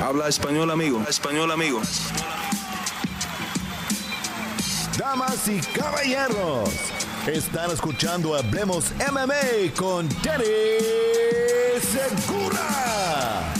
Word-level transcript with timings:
Habla 0.00 0.28
español, 0.28 0.70
amigo. 0.70 1.02
español, 1.08 1.50
amigo. 1.50 1.82
Damas 4.96 5.48
y 5.48 5.58
caballeros, 5.76 6.70
están 7.26 7.72
escuchando 7.72 8.36
Hablemos 8.36 8.92
MMA 9.10 9.74
con 9.76 10.08
Danny 10.22 10.44
Segura. 11.80 13.52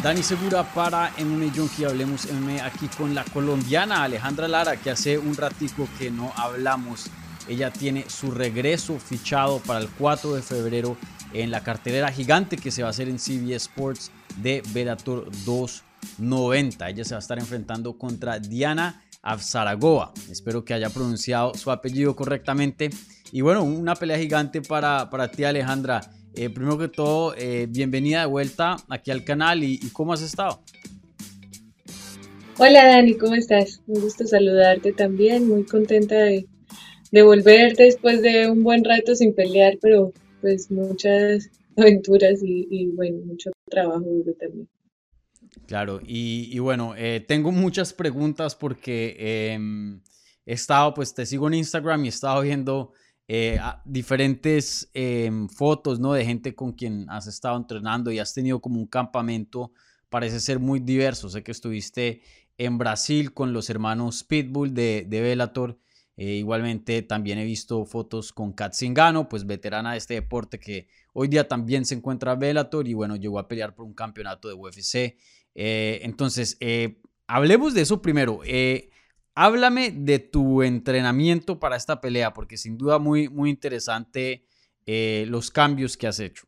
Dani 0.00 0.22
Segura 0.22 0.62
para 0.62 1.12
MMA 1.18 1.52
Junkie, 1.56 1.84
Hablemos 1.84 2.28
MMA 2.32 2.64
aquí 2.64 2.86
con 2.96 3.12
la 3.12 3.24
colombiana 3.24 4.04
Alejandra 4.04 4.46
Lara, 4.46 4.76
que 4.76 4.90
hace 4.90 5.18
un 5.18 5.36
ratico 5.36 5.88
que 5.98 6.12
no 6.12 6.32
hablamos. 6.36 7.06
Ella 7.48 7.72
tiene 7.72 8.08
su 8.08 8.30
regreso 8.30 8.96
fichado 9.00 9.58
para 9.58 9.80
el 9.80 9.88
4 9.88 10.34
de 10.34 10.42
febrero 10.42 10.96
en 11.32 11.50
la 11.50 11.64
cartelera 11.64 12.12
gigante 12.12 12.56
que 12.56 12.70
se 12.70 12.82
va 12.82 12.88
a 12.88 12.90
hacer 12.90 13.08
en 13.08 13.18
CBS 13.18 13.56
Sports 13.56 14.12
de 14.38 14.62
Bellator 14.72 15.30
290. 15.44 16.88
Ella 16.88 17.04
se 17.04 17.14
va 17.14 17.18
a 17.18 17.20
estar 17.20 17.38
enfrentando 17.38 17.96
contra 17.98 18.38
Diana 18.38 19.02
Afsaragova. 19.22 20.12
Espero 20.30 20.64
que 20.64 20.74
haya 20.74 20.90
pronunciado 20.90 21.54
su 21.54 21.70
apellido 21.70 22.16
correctamente. 22.16 22.90
Y 23.32 23.42
bueno, 23.42 23.62
una 23.64 23.94
pelea 23.94 24.18
gigante 24.18 24.62
para, 24.62 25.10
para 25.10 25.30
ti 25.30 25.44
Alejandra. 25.44 26.00
Eh, 26.34 26.48
primero 26.48 26.78
que 26.78 26.88
todo, 26.88 27.34
eh, 27.36 27.66
bienvenida 27.68 28.20
de 28.20 28.26
vuelta 28.26 28.76
aquí 28.88 29.10
al 29.10 29.24
canal 29.24 29.64
y, 29.64 29.78
cómo 29.92 30.12
has 30.12 30.22
estado. 30.22 30.62
Hola 32.56 32.86
Dani, 32.86 33.14
¿cómo 33.16 33.34
estás? 33.34 33.82
Un 33.86 34.02
gusto 34.02 34.26
saludarte 34.26 34.92
también, 34.92 35.48
muy 35.48 35.64
contenta 35.64 36.14
de, 36.14 36.46
de 37.10 37.22
volver 37.22 37.74
después 37.74 38.22
de 38.22 38.48
un 38.48 38.62
buen 38.62 38.84
rato 38.84 39.16
sin 39.16 39.34
pelear, 39.34 39.78
pero 39.80 40.12
pues 40.40 40.70
muchas 40.70 41.50
aventuras 41.76 42.40
y, 42.42 42.86
bueno, 42.94 43.18
mucho 43.24 43.50
trabajo 43.70 44.04
también. 44.38 44.68
Claro, 45.66 46.00
y, 46.04 46.58
bueno, 46.58 46.94
eh, 46.96 47.24
tengo 47.26 47.50
muchas 47.50 47.92
preguntas 47.92 48.54
porque 48.54 49.16
em, 49.52 50.00
he 50.44 50.52
estado, 50.52 50.92
pues 50.94 51.14
te 51.14 51.24
sigo 51.26 51.48
en 51.48 51.54
Instagram 51.54 52.04
y 52.04 52.08
he 52.08 52.10
estado 52.10 52.42
viendo 52.42 52.92
eh, 53.26 53.58
diferentes 53.84 54.90
em, 54.92 55.48
fotos, 55.48 55.98
¿no? 55.98 56.12
De 56.12 56.24
gente 56.24 56.54
con 56.54 56.72
quien 56.72 57.08
has 57.08 57.26
estado 57.26 57.56
entrenando 57.56 58.10
y 58.10 58.18
has 58.18 58.34
tenido 58.34 58.60
como 58.60 58.78
un 58.78 58.86
campamento, 58.86 59.72
parece 60.08 60.40
ser 60.40 60.58
muy 60.58 60.80
diverso. 60.80 61.28
Sé 61.28 61.42
que 61.42 61.52
estuviste 61.52 62.20
en 62.58 62.76
Brasil 62.76 63.32
con 63.32 63.52
los 63.52 63.70
hermanos 63.70 64.22
Pitbull 64.24 64.74
de, 64.74 65.06
de 65.08 65.20
Bellator 65.22 65.78
eh, 66.20 66.34
igualmente 66.34 67.00
también 67.00 67.38
he 67.38 67.44
visto 67.46 67.82
fotos 67.86 68.30
con 68.34 68.52
Kat 68.52 68.74
Zingano, 68.74 69.26
pues 69.26 69.46
veterana 69.46 69.92
de 69.92 69.96
este 69.96 70.12
deporte 70.12 70.60
que 70.60 70.86
hoy 71.12 71.28
día 71.28 71.48
también 71.48 71.84
se 71.84 71.94
encuentra 71.94 72.34
Bellator 72.34 72.88
y 72.88 72.94
bueno, 72.94 73.16
llegó 73.16 73.38
a 73.38 73.48
pelear 73.48 73.74
por 73.74 73.84
un 73.84 73.94
campeonato 73.94 74.48
de 74.48 74.54
UFC. 74.54 75.16
Eh, 75.54 76.00
entonces, 76.02 76.56
eh, 76.60 76.98
hablemos 77.26 77.74
de 77.74 77.82
eso 77.82 78.02
primero. 78.02 78.40
háblame 79.34 79.90
de 79.90 80.18
tu 80.18 80.62
entrenamiento 80.62 81.58
para 81.58 81.76
esta 81.76 82.00
pelea, 82.00 82.32
porque 82.32 82.56
sin 82.56 82.76
duda 82.76 82.98
muy, 82.98 83.28
muy 83.28 83.50
interesante 83.50 84.44
los 85.26 85.50
cambios 85.50 85.96
que 85.96 86.08
has 86.08 86.18
hecho. 86.18 86.46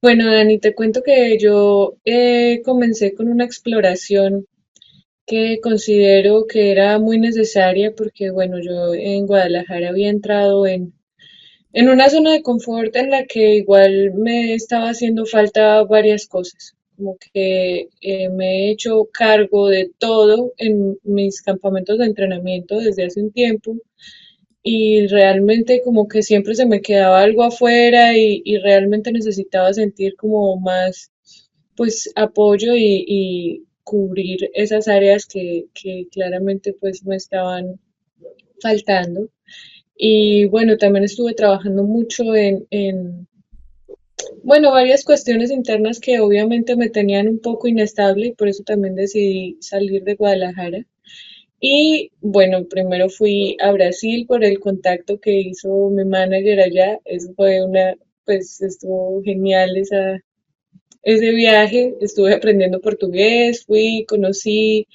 Bueno, 0.00 0.32
Dani, 0.32 0.60
te 0.60 0.74
cuento 0.74 1.02
que 1.02 1.36
yo 1.38 1.96
comencé 2.64 3.14
con 3.14 3.28
una 3.28 3.44
exploración 3.44 4.46
que 5.26 5.58
considero 5.60 6.46
que 6.46 6.70
era 6.70 6.98
muy 7.00 7.18
necesaria 7.18 7.92
porque, 7.94 8.30
bueno, 8.30 8.58
yo 8.60 8.94
en 8.94 9.26
Guadalajara 9.26 9.88
había 9.88 10.08
entrado 10.08 10.66
en, 10.66 10.94
en 11.76 11.90
una 11.90 12.08
zona 12.08 12.32
de 12.32 12.42
confort 12.42 12.96
en 12.96 13.10
la 13.10 13.26
que 13.26 13.56
igual 13.56 14.14
me 14.14 14.54
estaba 14.54 14.88
haciendo 14.88 15.26
falta 15.26 15.84
varias 15.84 16.26
cosas, 16.26 16.74
como 16.96 17.18
que 17.18 17.90
eh, 18.00 18.30
me 18.30 18.46
he 18.68 18.70
hecho 18.70 19.04
cargo 19.12 19.68
de 19.68 19.90
todo 19.98 20.54
en 20.56 20.98
mis 21.02 21.42
campamentos 21.42 21.98
de 21.98 22.06
entrenamiento 22.06 22.78
desde 22.78 23.04
hace 23.04 23.20
un 23.20 23.30
tiempo 23.30 23.76
y 24.62 25.06
realmente 25.08 25.82
como 25.84 26.08
que 26.08 26.22
siempre 26.22 26.54
se 26.54 26.64
me 26.64 26.80
quedaba 26.80 27.20
algo 27.20 27.42
afuera 27.44 28.16
y, 28.16 28.56
realmente 28.62 29.12
necesitaba 29.12 29.74
sentir 29.74 30.16
como 30.16 30.58
más 30.58 31.12
pues 31.76 32.10
apoyo 32.16 32.72
y, 32.74 33.64
cubrir 33.84 34.50
esas 34.54 34.88
áreas 34.88 35.26
que, 35.26 35.66
claramente 36.10 36.72
pues 36.72 37.04
me 37.04 37.16
estaban 37.16 37.78
faltando. 38.62 39.28
Y 39.96 40.46
bueno, 40.46 40.76
también 40.76 41.04
estuve 41.04 41.34
trabajando 41.34 41.82
mucho 41.84 42.34
en, 42.34 42.66
en, 42.70 43.26
bueno, 44.42 44.70
varias 44.72 45.04
cuestiones 45.04 45.50
internas 45.50 46.00
que 46.00 46.20
obviamente 46.20 46.76
me 46.76 46.90
tenían 46.90 47.28
un 47.28 47.38
poco 47.40 47.68
inestable 47.68 48.28
y 48.28 48.32
por 48.34 48.48
eso 48.48 48.62
también 48.64 48.94
decidí 48.94 49.56
salir 49.60 50.04
de 50.04 50.14
Guadalajara. 50.14 50.86
Y 51.60 52.10
bueno, 52.20 52.66
primero 52.68 53.08
fui 53.08 53.56
a 53.60 53.72
Brasil 53.72 54.26
por 54.26 54.44
el 54.44 54.60
contacto 54.60 55.18
que 55.20 55.32
hizo 55.32 55.90
mi 55.90 56.04
manager 56.04 56.60
allá. 56.60 57.00
Eso 57.04 57.32
fue 57.34 57.64
una, 57.64 57.94
pues 58.24 58.60
estuvo 58.60 59.22
genial 59.22 59.76
esa, 59.76 60.20
ese 61.02 61.30
viaje, 61.30 61.94
estuve 62.00 62.34
aprendiendo 62.34 62.80
portugués, 62.80 63.64
fui, 63.64 64.04
conocí, 64.08 64.86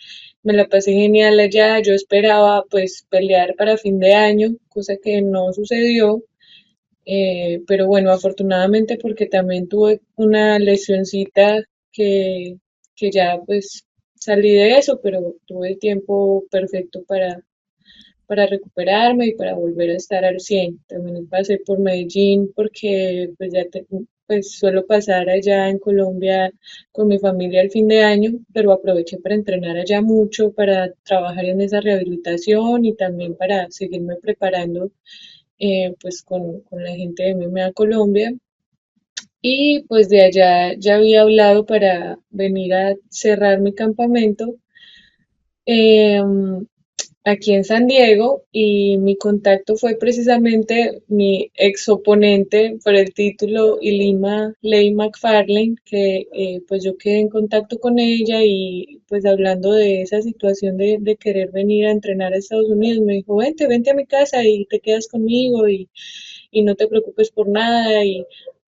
me 0.43 0.53
la 0.53 0.67
pasé 0.67 0.93
genial 0.93 1.39
allá, 1.39 1.79
yo 1.81 1.93
esperaba 1.93 2.63
pues 2.69 3.05
pelear 3.09 3.55
para 3.55 3.77
fin 3.77 3.99
de 3.99 4.13
año, 4.13 4.49
cosa 4.69 4.97
que 5.01 5.21
no 5.21 5.53
sucedió, 5.53 6.23
eh, 7.05 7.61
pero 7.67 7.87
bueno, 7.87 8.11
afortunadamente 8.11 8.97
porque 8.97 9.25
también 9.27 9.67
tuve 9.67 10.01
una 10.15 10.59
lesioncita 10.59 11.63
que, 11.91 12.57
que 12.95 13.11
ya 13.11 13.39
pues 13.45 13.85
salí 14.15 14.51
de 14.51 14.77
eso, 14.77 14.99
pero 15.01 15.35
tuve 15.45 15.69
el 15.69 15.79
tiempo 15.79 16.45
perfecto 16.51 17.03
para, 17.07 17.43
para 18.27 18.47
recuperarme 18.47 19.27
y 19.27 19.35
para 19.35 19.55
volver 19.55 19.91
a 19.91 19.97
estar 19.97 20.23
al 20.25 20.39
100. 20.39 20.79
También 20.87 21.27
pasé 21.27 21.59
por 21.65 21.79
Medellín 21.79 22.51
porque 22.55 23.31
pues 23.37 23.51
ya 23.53 23.65
pues 24.31 24.51
suelo 24.53 24.85
pasar 24.85 25.29
allá 25.29 25.67
en 25.67 25.77
Colombia 25.77 26.53
con 26.93 27.09
mi 27.09 27.19
familia 27.19 27.61
el 27.61 27.69
fin 27.69 27.89
de 27.89 28.01
año, 28.01 28.31
pero 28.53 28.71
aproveché 28.71 29.17
para 29.17 29.35
entrenar 29.35 29.75
allá 29.75 30.01
mucho, 30.01 30.53
para 30.53 30.93
trabajar 31.03 31.43
en 31.43 31.59
esa 31.59 31.81
rehabilitación 31.81 32.85
y 32.85 32.93
también 32.95 33.35
para 33.35 33.69
seguirme 33.71 34.15
preparando 34.15 34.91
eh, 35.59 35.93
pues 36.01 36.23
con, 36.23 36.63
la 36.71 36.95
gente 36.95 37.23
de 37.23 37.35
MMA 37.35 37.73
Colombia. 37.73 38.33
Y 39.41 39.83
pues 39.89 40.07
de 40.07 40.21
allá 40.21 40.75
ya 40.77 40.95
había 40.95 41.23
hablado 41.23 41.65
para 41.65 42.17
venir 42.29 42.73
a 42.73 42.95
cerrar 43.09 43.59
mi 43.59 43.73
campamento. 43.73 44.55
Em, 45.65 46.65
aquí 47.23 47.53
en 47.53 47.63
San 47.63 47.87
Diego 47.87 48.43
y 48.51 48.97
mi 48.97 49.15
contacto 49.15 49.75
fue 49.75 49.95
precisamente 49.97 51.03
mi 51.07 51.51
ex 51.55 51.87
oponente 51.89 52.77
por 52.83 52.95
el 52.95 53.13
título 53.13 53.77
Ilima 53.81 54.53
Ley 54.61 54.91
McFarlane, 54.93 55.75
que 55.85 56.27
eh, 56.33 56.61
pues 56.67 56.83
yo 56.83 56.97
quedé 56.97 57.19
en 57.19 57.29
contacto 57.29 57.79
con 57.79 57.99
ella 57.99 58.41
y 58.43 59.01
pues 59.07 59.25
hablando 59.25 59.71
de 59.73 60.01
esa 60.01 60.21
situación 60.21 60.77
de, 60.77 60.97
de, 60.99 61.15
querer 61.17 61.51
venir 61.51 61.85
a 61.85 61.91
entrenar 61.91 62.33
a 62.33 62.37
Estados 62.37 62.69
Unidos, 62.69 63.03
me 63.05 63.13
dijo, 63.15 63.35
vente, 63.35 63.67
vente 63.67 63.91
a 63.91 63.95
mi 63.95 64.05
casa 64.05 64.43
y 64.43 64.65
te 64.65 64.79
quedas 64.79 65.07
conmigo 65.07 65.67
y, 65.69 65.89
y 66.51 66.63
no 66.63 66.75
te 66.75 66.87
preocupes 66.87 67.31
por 67.31 67.47
nada 67.47 68.03
y 68.05 68.25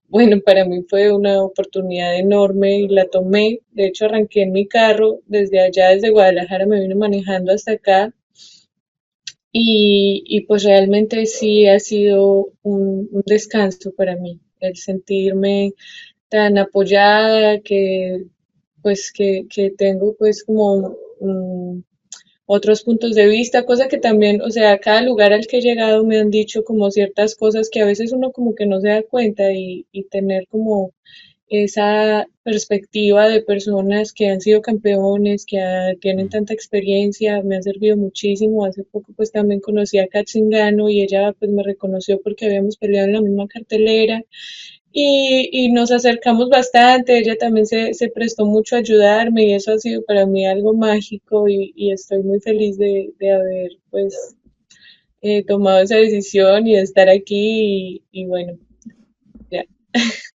bueno, 0.08 0.41
para 0.46 0.66
mí 0.66 0.84
fue 0.90 1.12
una 1.12 1.44
oportunidad 1.44 2.16
enorme 2.18 2.78
y 2.81 2.88
la 2.88 3.08
tomé. 3.08 3.62
De 3.72 3.88
hecho, 3.88 4.06
arranqué 4.06 4.44
en 4.44 4.52
mi 4.52 4.68
carro 4.68 5.22
desde 5.25 5.59
allá, 5.59 5.90
desde 5.90 6.12
Guadalajara, 6.12 6.68
me 6.68 6.81
vine 6.81 6.94
manejando 6.96 7.52
hasta 7.52 7.74
acá 7.74 8.14
y, 9.56 10.41
pues 10.47 10.64
realmente 10.64 11.25
sí 11.28 11.68
ha 11.68 11.80
sido 11.80 12.50
un, 12.64 13.08
descanso 13.25 13.94
para 13.94 14.16
mí, 14.16 14.40
el 14.59 14.75
sentirme 14.78 15.74
tan 16.30 16.58
apoyada 16.58 17.59
que 17.62 18.25
pues 18.82 19.14
que, 19.14 19.46
tengo 19.78 20.16
pues 20.17 20.44
como 20.44 20.97
otros 22.46 22.84
puntos 22.84 23.16
de 23.16 23.28
vista, 23.28 23.66
cosa 23.66 23.88
que 23.88 23.97
también, 23.97 24.41
o 24.41 24.50
sea, 24.50 24.79
cada 24.79 25.02
lugar 25.02 25.34
al 25.34 25.47
que 25.47 25.59
he 25.59 25.61
llegado 25.61 26.03
me 26.03 26.20
han 26.20 26.32
dicho 26.32 26.64
como 26.64 26.91
ciertas 26.91 27.35
cosas 27.35 27.70
que 27.70 27.82
a 27.82 27.85
veces 27.85 28.11
uno 28.11 28.32
como 28.32 28.55
que 28.55 28.66
no 28.66 28.82
se 28.82 28.90
da 28.90 29.03
cuenta 29.03 29.53
y, 29.53 29.85
y 29.91 30.05
tener 30.05 30.47
como 30.50 30.94
esa 31.53 32.28
perspectiva 32.44 33.28
de 33.29 33.41
personas 33.41 34.14
que 34.14 34.29
han 34.29 34.41
sido 34.41 34.61
campeones, 34.61 35.46
que 35.46 35.59
tienen 36.02 36.29
tanta 36.29 36.53
experiencia, 36.53 37.41
me 37.44 37.58
ha 37.58 37.61
servido 37.61 37.97
muchísimo. 37.97 38.66
Hace 38.66 38.84
poco 38.84 39.14
pues 39.16 39.32
también 39.32 39.59
conocí 39.61 40.00
a 40.00 40.08
Katzingano 40.08 40.90
y 40.90 41.02
ella 41.02 41.34
pues 41.34 41.52
me 41.52 41.64
reconoció 41.64 42.22
porque 42.22 42.46
habíamos 42.46 42.78
peleado 42.78 43.08
en 43.08 43.14
la 43.14 43.22
misma 43.22 43.47
cartelera 43.47 44.23
y, 44.91 45.50
y 45.52 45.72
nos 45.72 45.91
acercamos 45.91 46.50
bastante, 46.50 47.17
ella 47.17 47.35
también 47.38 47.66
se, 47.66 47.94
se, 47.96 48.09
prestó 48.09 48.46
mucho 48.46 48.76
a 48.76 48.79
ayudarme 48.79 49.46
y 49.46 49.53
eso 49.53 49.73
ha 49.73 49.79
sido 49.79 50.03
para 50.03 50.26
mí 50.28 50.46
algo 50.46 50.73
mágico 50.73 51.47
y, 51.50 51.73
y 51.76 51.91
estoy 51.91 52.22
muy 52.23 52.40
feliz 52.40 52.78
de, 52.78 53.11
de 53.20 53.32
haber 53.32 53.72
pues 53.90 54.35
eh, 55.22 55.44
tomado 55.46 55.82
esa 55.82 55.96
decisión 55.97 56.67
y 56.67 56.76
de 56.76 56.82
estar 56.82 57.09
aquí 57.09 58.03
y, 58.11 58.22
y 58.22 58.26
bueno, 58.26 58.58
ya. 59.50 59.66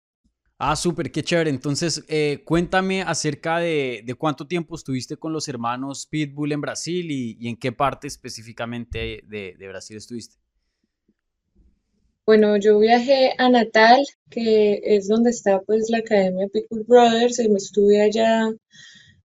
Ah, 0.59 0.75
súper, 0.75 1.11
qué 1.11 1.21
chévere. 1.21 1.51
Entonces, 1.51 2.03
eh, 2.07 2.41
cuéntame 2.43 3.03
acerca 3.03 3.59
de, 3.59 4.01
de, 4.03 4.15
cuánto 4.15 4.47
tiempo 4.47 4.75
estuviste 4.75 5.15
con 5.15 5.31
los 5.31 5.47
hermanos 5.47 6.07
Pitbull 6.07 6.51
en 6.51 6.61
Brasil 6.61 7.11
y, 7.11 7.37
y 7.39 7.47
en 7.47 7.57
qué 7.57 7.71
parte 7.71 8.07
específicamente 8.07 9.21
de, 9.27 9.55
de, 9.57 9.67
Brasil 9.67 9.97
estuviste. 9.97 10.37
Bueno, 12.25 12.57
yo 12.57 12.79
viajé 12.79 13.33
a 13.37 13.49
Natal, 13.49 14.03
que 14.31 14.81
es 14.83 15.07
donde 15.07 15.29
está 15.29 15.61
pues 15.61 15.89
la 15.89 15.99
Academia 15.99 16.47
Pitbull 16.51 16.85
Brothers, 16.87 17.39
y 17.39 17.49
me 17.49 17.57
estuve 17.57 18.01
allá 18.01 18.49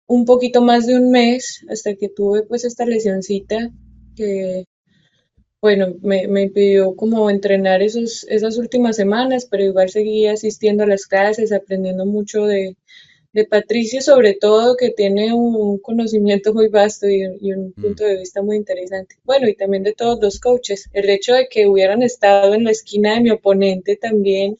un 0.07 0.27
poquito 0.27 0.61
más 0.61 0.87
de 0.87 0.97
un 0.97 1.11
mes 1.11 1.65
hasta 1.71 1.95
que 1.95 2.11
tuve 2.11 2.43
pues 2.43 2.65
esta 2.65 2.85
lesioncita 2.85 3.71
que 4.15 4.67
bueno, 5.63 5.95
me, 6.03 6.27
me 6.27 6.43
impidió 6.43 6.97
como 6.97 7.31
entrenar 7.31 7.83
esos, 7.83 8.25
esas 8.29 8.59
últimas 8.59 8.97
semanas, 8.97 9.47
pero 9.49 9.63
igual 9.63 9.89
seguí 9.91 10.27
asistiendo 10.27 10.83
a 10.83 10.89
las 10.89 11.07
clases, 11.07 11.53
aprendiendo 11.53 12.05
mucho 12.05 12.47
de, 12.47 12.77
de 13.33 13.45
Patricio, 13.45 14.03
sobre 14.03 14.35
todo, 14.35 14.77
que 14.77 14.91
tiene 14.91 15.33
un 15.33 15.79
conocimiento 15.79 16.53
muy 16.53 16.67
vasto 16.67 17.09
y, 17.09 17.25
un 17.25 17.73
mm. 17.77 17.81
punto 17.81 18.03
de 18.05 18.19
vista 18.19 18.43
muy 18.43 18.57
interesante. 18.57 19.15
Bueno, 19.23 19.49
y 19.49 19.55
también 19.55 19.85
de 19.85 19.93
todos 19.93 20.19
los 20.21 20.41
coaches. 20.41 20.91
El 20.93 21.09
hecho 21.09 21.35
de 21.35 21.47
que 21.49 21.69
hubieran 21.69 22.03
estado 22.03 22.55
en 22.55 22.65
la 22.65 22.73
esquina 22.73 23.15
de 23.15 23.21
mi 23.21 23.31
oponente 23.31 23.95
también 23.95 24.59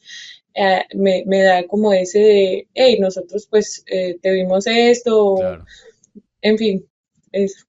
eh, 0.55 0.83
me, 0.95 1.25
me, 1.27 1.41
da 1.41 1.67
como 1.67 1.91
ese 1.91 2.19
de, 2.19 2.67
hey, 2.75 2.97
nosotros 2.97 3.45
pues 3.49 3.83
eh, 3.87 4.17
te 4.21 4.31
vimos 4.31 4.67
esto, 4.67 5.35
en 6.41 6.57
fin, 6.57 6.87
eso. 7.33 7.65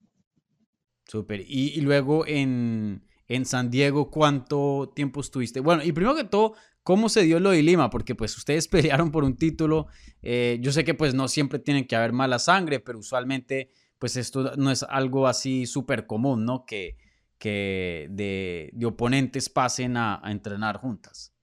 Súper. 1.05 1.41
Y, 1.41 1.73
y 1.75 1.81
luego 1.81 2.25
en 2.25 3.04
en 3.27 3.45
San 3.45 3.69
Diego, 3.69 4.11
¿cuánto 4.11 4.91
tiempo 4.95 5.21
estuviste? 5.21 5.59
Bueno, 5.59 5.83
y 5.83 5.91
primero 5.91 6.15
que 6.15 6.23
todo, 6.23 6.55
¿cómo 6.83 7.09
se 7.09 7.23
dio 7.23 7.39
lo 7.39 7.51
de 7.51 7.63
Lima? 7.63 7.89
Porque 7.89 8.15
pues 8.15 8.37
ustedes 8.37 8.67
pelearon 8.69 9.11
por 9.11 9.23
un 9.23 9.37
título. 9.37 9.87
Eh, 10.21 10.57
yo 10.61 10.71
sé 10.71 10.83
que 10.83 10.93
pues 10.93 11.13
no 11.13 11.27
siempre 11.27 11.59
tienen 11.59 11.87
que 11.87 11.95
haber 11.95 12.13
mala 12.13 12.39
sangre, 12.39 12.79
pero 12.79 12.99
usualmente 12.99 13.71
pues 13.99 14.17
esto 14.17 14.55
no 14.57 14.71
es 14.71 14.83
algo 14.83 15.27
así 15.27 15.65
súper 15.65 16.05
común, 16.05 16.45
¿no? 16.45 16.65
Que, 16.65 16.97
que 17.39 18.07
de, 18.09 18.71
oponentes 18.85 19.49
pasen 19.49 19.97
a, 19.97 20.21
entrenar 20.25 20.77
juntas. 20.77 21.33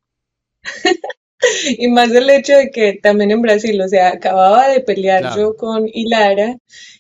y 1.79 1.89
más 1.89 2.11
el 2.13 2.31
hecho 2.31 2.57
de 2.57 2.71
que 2.71 3.01
también 3.03 3.31
en 3.31 3.43
Brasil, 3.43 3.81
o 3.81 3.89
sea, 3.89 4.11
acababa 4.11 4.69
de 4.69 4.81
pelear 4.81 5.37
yo 5.37 5.57
con 5.57 5.89
Hilara 5.93 6.57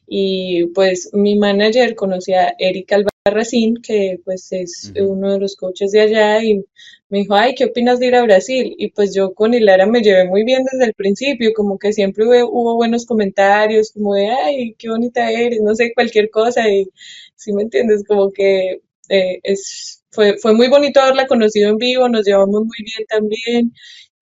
y 0.06 0.66
pues 0.74 1.10
mi 1.12 1.38
manager 1.38 1.94
conocía 1.94 2.48
a 2.48 2.54
Erika 2.58 2.98
Racine, 3.30 3.80
que 3.80 4.18
pues 4.24 4.50
es 4.50 4.92
uno 4.96 5.32
de 5.32 5.38
los 5.38 5.54
coaches 5.54 5.92
de 5.92 6.00
allá, 6.00 6.42
y 6.42 6.64
me 7.08 7.18
dijo, 7.18 7.34
ay, 7.34 7.54
¿qué 7.54 7.66
opinas 7.66 8.00
de 8.00 8.06
ir 8.06 8.16
a 8.16 8.22
Brasil? 8.22 8.74
Y 8.76 8.90
pues 8.90 9.14
yo 9.14 9.32
con 9.34 9.54
Hilara 9.54 9.86
me 9.86 10.00
llevé 10.00 10.24
muy 10.24 10.44
bien 10.44 10.64
desde 10.64 10.86
el 10.86 10.94
principio, 10.94 11.52
como 11.54 11.78
que 11.78 11.92
siempre 11.92 12.24
hubo, 12.24 12.74
buenos 12.74 13.06
comentarios, 13.06 13.92
como 13.92 14.14
de, 14.14 14.28
ay, 14.28 14.74
qué 14.76 14.88
bonita 14.88 15.30
eres, 15.30 15.60
no 15.62 15.74
sé, 15.76 15.92
cualquier 15.94 16.30
cosa, 16.30 16.68
y 16.68 16.88
si 17.36 17.52
me 17.52 17.62
entiendes, 17.62 18.02
como 18.06 18.32
que 18.32 18.80
eh, 19.08 19.40
es, 19.44 20.02
fue, 20.10 20.36
fue 20.38 20.54
muy 20.54 20.68
bonito 20.68 21.00
haberla 21.00 21.26
conocido 21.28 21.70
en 21.70 21.76
vivo, 21.78 22.08
nos 22.08 22.26
llevamos 22.26 22.62
muy 22.62 22.76
bien 22.84 23.06
también, 23.08 23.72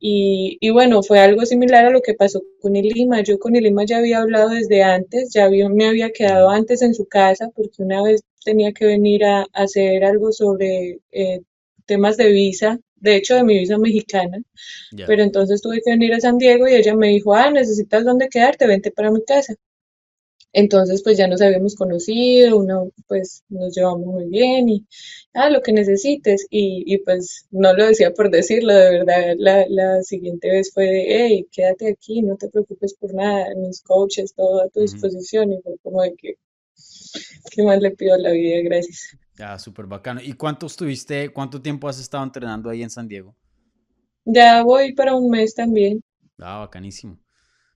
y, 0.01 0.57
y, 0.61 0.71
bueno, 0.71 1.03
fue 1.03 1.21
algo 1.21 1.45
similar 1.45 1.85
a 1.85 1.91
lo 1.91 2.01
que 2.01 2.15
pasó 2.15 2.43
con 2.61 2.75
Ilima. 2.75 3.23
Yo 3.23 3.39
con 3.39 3.55
Ilima 3.55 3.85
ya 3.85 3.99
había 3.99 4.21
hablado 4.21 4.49
desde 4.51 4.83
antes, 4.83 5.33
ya 5.33 5.49
me 5.51 5.87
había 5.87 6.11
quedado 6.11 6.49
antes 6.49 6.83
en 6.83 6.95
su 6.95 7.07
casa 7.07 7.51
porque 7.55 7.83
una 7.83 8.03
vez 8.03 8.23
tenía 8.45 8.73
que 8.73 8.87
venir 8.87 9.25
a, 9.25 9.47
hacer 9.53 10.05
algo 10.05 10.33
sobre 10.33 11.01
eh, 11.13 11.43
temas 11.87 12.17
de 12.17 12.31
visa, 12.31 12.79
de 12.97 13.17
hecho 13.17 13.35
de 13.35 13.45
mi 13.45 13.59
visa 13.59 13.79
mexicana, 13.79 14.43
pero 15.07 15.23
entonces 15.23 15.61
tuve 15.61 15.81
que 15.85 15.91
venir 15.91 16.15
a 16.15 16.21
San 16.21 16.39
Diego 16.39 16.69
y 16.69 16.75
ella 16.75 16.95
me 16.95 17.09
dijo, 17.09 17.35
ah, 17.35 17.51
necesitas 17.51 18.05
dónde 18.05 18.29
quedarte, 18.29 18.67
vente 18.67 18.91
para 18.91 19.11
mi 19.11 19.23
casa. 19.25 19.55
Entonces, 20.53 21.03
pues 21.03 21.17
ya 21.17 21.29
nos 21.29 21.41
habíamos 21.41 21.77
conocido, 21.77 22.59
uno, 22.59 22.91
pues 23.07 23.45
nos 23.49 23.75
llevamos 23.75 24.07
muy 24.07 24.27
bien 24.29 24.69
y, 24.69 24.87
ah, 25.35 25.49
lo 25.51 25.63
que 25.63 25.73
necesites. 25.73 26.47
Y, 26.51 26.85
y 26.93 26.99
pues 26.99 27.47
no 27.51 27.73
lo 27.75 27.87
decía 27.87 28.13
por 28.13 28.31
decirlo, 28.31 28.75
de 28.75 28.91
verdad, 28.99 29.35
la, 29.39 29.67
la 29.69 30.03
siguiente 30.03 30.51
vez 30.51 30.73
fue 30.73 30.85
de, 30.87 31.07
hey, 31.09 31.49
quédate 31.53 31.89
aquí, 31.91 32.23
no 32.23 32.37
te 32.37 32.49
preocupes 32.49 32.95
por 32.95 33.15
nada, 33.15 33.47
mis 33.57 33.81
coaches, 33.83 34.35
todo 34.35 34.63
a 34.63 34.69
tu 34.69 34.81
disposición. 34.81 35.53
Y 35.53 35.61
fue 35.63 35.77
como 35.83 36.03
de 36.03 36.15
que, 36.17 36.35
¿qué 37.51 37.63
más 37.63 37.81
le 37.81 37.91
pido 37.93 38.15
a 38.15 38.19
la 38.19 38.31
vida? 38.33 38.61
Gracias. 38.63 39.17
Ya, 39.37 39.59
súper 39.59 39.87
bacano. 39.87 40.21
¿Y 40.21 40.35
cuánto 40.35 40.67
estuviste, 40.67 41.31
cuánto 41.31 41.63
tiempo 41.63 41.89
has 41.89 41.99
estado 42.01 42.25
entrenando 42.25 42.69
ahí 42.69 42.83
en 42.83 42.91
San 42.91 43.09
Diego? 43.09 43.35
Ya 44.25 44.63
voy 44.63 44.93
para 44.95 45.15
un 45.15 45.31
mes 45.31 45.55
también. 45.55 46.03
Ah, 46.39 46.59
bacanísimo. 46.59 47.19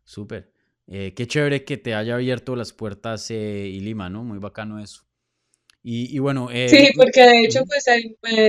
Súper. 0.05 0.54
Eh, 0.87 1.15
qué 1.15 1.27
chévere 1.27 1.65
que 1.65 1.77
te 1.77 1.95
haya 1.95 2.15
abierto 2.15 2.57
las 2.57 2.73
puertas 2.73 3.31
eh, 3.31 3.69
y 3.73 3.81
Lima, 3.81 4.11
¿no? 4.11 4.23
Muy 4.23 4.39
bacano 4.39 4.83
eso. 4.83 5.05
Y, 5.87 6.19
bueno... 6.19 6.49
Eh, 6.51 6.71
sí, 6.71 6.93
porque 6.97 7.21
de 7.21 7.45
hecho 7.45 7.67
pues 7.67 7.85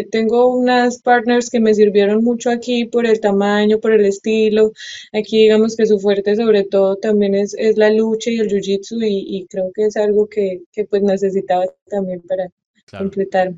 tengo 0.10 0.56
unas 0.56 1.02
partners 1.02 1.50
que 1.50 1.60
me 1.60 1.74
sirvieron 1.74 2.24
mucho 2.24 2.50
aquí 2.50 2.86
por 2.86 3.06
el 3.06 3.20
tamaño, 3.20 3.82
por 3.82 3.92
el 3.92 4.06
estilo. 4.06 4.72
Aquí 5.12 5.40
digamos 5.40 5.76
que 5.76 5.86
su 5.86 6.00
fuerte 6.00 6.38
sobre 6.38 6.64
todo 6.64 6.96
también 6.96 7.36
es, 7.36 7.54
es 7.56 7.76
la 7.76 7.90
lucha 7.90 8.32
y 8.32 8.40
el 8.40 8.48
jiu-jitsu 8.48 9.00
y, 9.06 9.46
creo 9.50 9.70
que 9.76 9.84
es 9.84 9.98
algo 9.98 10.30
que, 10.30 10.62
que 10.72 10.86
pues 10.86 11.04
necesitaba 11.04 11.66
también 11.90 12.22
para 12.22 12.48
completar. 12.98 13.54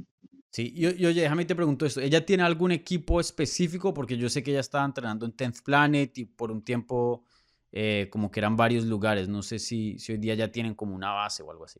Sí, 0.50 0.74
yo, 0.76 0.90
yo, 0.90 1.14
déjame 1.14 1.46
te 1.46 1.54
pregunto 1.54 1.86
esto. 1.86 2.02
¿Ella 2.02 2.26
tiene 2.26 2.42
algún 2.42 2.72
equipo 2.72 3.20
específico? 3.20 3.94
Porque 3.94 4.18
yo 4.18 4.28
sé 4.28 4.42
que 4.42 4.50
ella 4.50 4.62
estaba 4.62 4.86
entrenando 4.86 5.28
en 5.28 5.38
10th 5.38 5.62
Planet 5.64 6.18
y 6.18 6.26
por 6.26 6.50
un 6.50 6.64
tiempo 6.64 7.24
eh, 7.80 8.10
como 8.10 8.32
que 8.32 8.40
eran 8.40 8.58
varios 8.58 8.86
lugares. 8.86 9.28
No 9.30 9.44
sé 9.44 9.60
si, 9.60 10.00
si 10.00 10.14
hoy 10.14 10.18
día 10.18 10.34
ya 10.34 10.52
tienen 10.52 10.74
como 10.74 10.96
una 10.96 11.12
base 11.12 11.44
o 11.44 11.52
algo 11.52 11.66
así. 11.66 11.80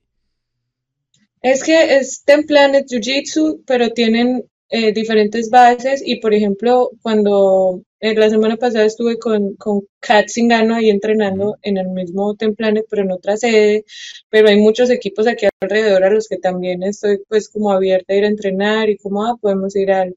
Es 1.42 1.64
que 1.64 1.98
es 1.98 2.24
Ten 2.24 2.46
Planet 2.46 2.86
Jiu 2.88 3.00
Jitsu, 3.02 3.64
pero 3.66 3.90
tienen 3.90 4.48
eh, 4.70 4.92
diferentes 4.94 5.50
bases 5.50 6.02
y 6.06 6.20
por 6.20 6.34
ejemplo 6.34 6.92
cuando 7.02 7.82
eh, 8.00 8.14
la 8.16 8.30
semana 8.30 8.58
pasada 8.58 8.86
estuve 8.86 9.18
con, 9.18 9.56
con 9.56 9.82
Kat 10.00 10.28
Singano 10.28 10.76
ahí 10.76 10.90
entrenando 10.90 11.58
en 11.64 11.78
el 11.78 11.90
mismo 11.90 12.36
Ten 12.36 12.56
Planet 12.56 12.86
pero 12.90 13.04
en 13.04 13.12
otra 13.12 13.38
sede, 13.38 13.86
pero 14.30 14.50
hay 14.50 14.58
muchos 14.60 14.90
equipos 14.90 15.28
aquí 15.28 15.48
alrededor 15.62 16.04
a 16.04 16.10
los 16.12 16.28
que 16.28 16.38
también 16.38 16.84
estoy 16.84 17.20
pues 17.28 17.50
como 17.50 17.72
abierta 17.72 18.14
a 18.14 18.18
ir 18.18 18.26
a 18.26 18.28
entrenar 18.28 18.90
y 18.90 18.98
como 18.98 19.26
ah, 19.26 19.38
podemos 19.42 19.76
ir 19.76 19.92
al 19.92 20.16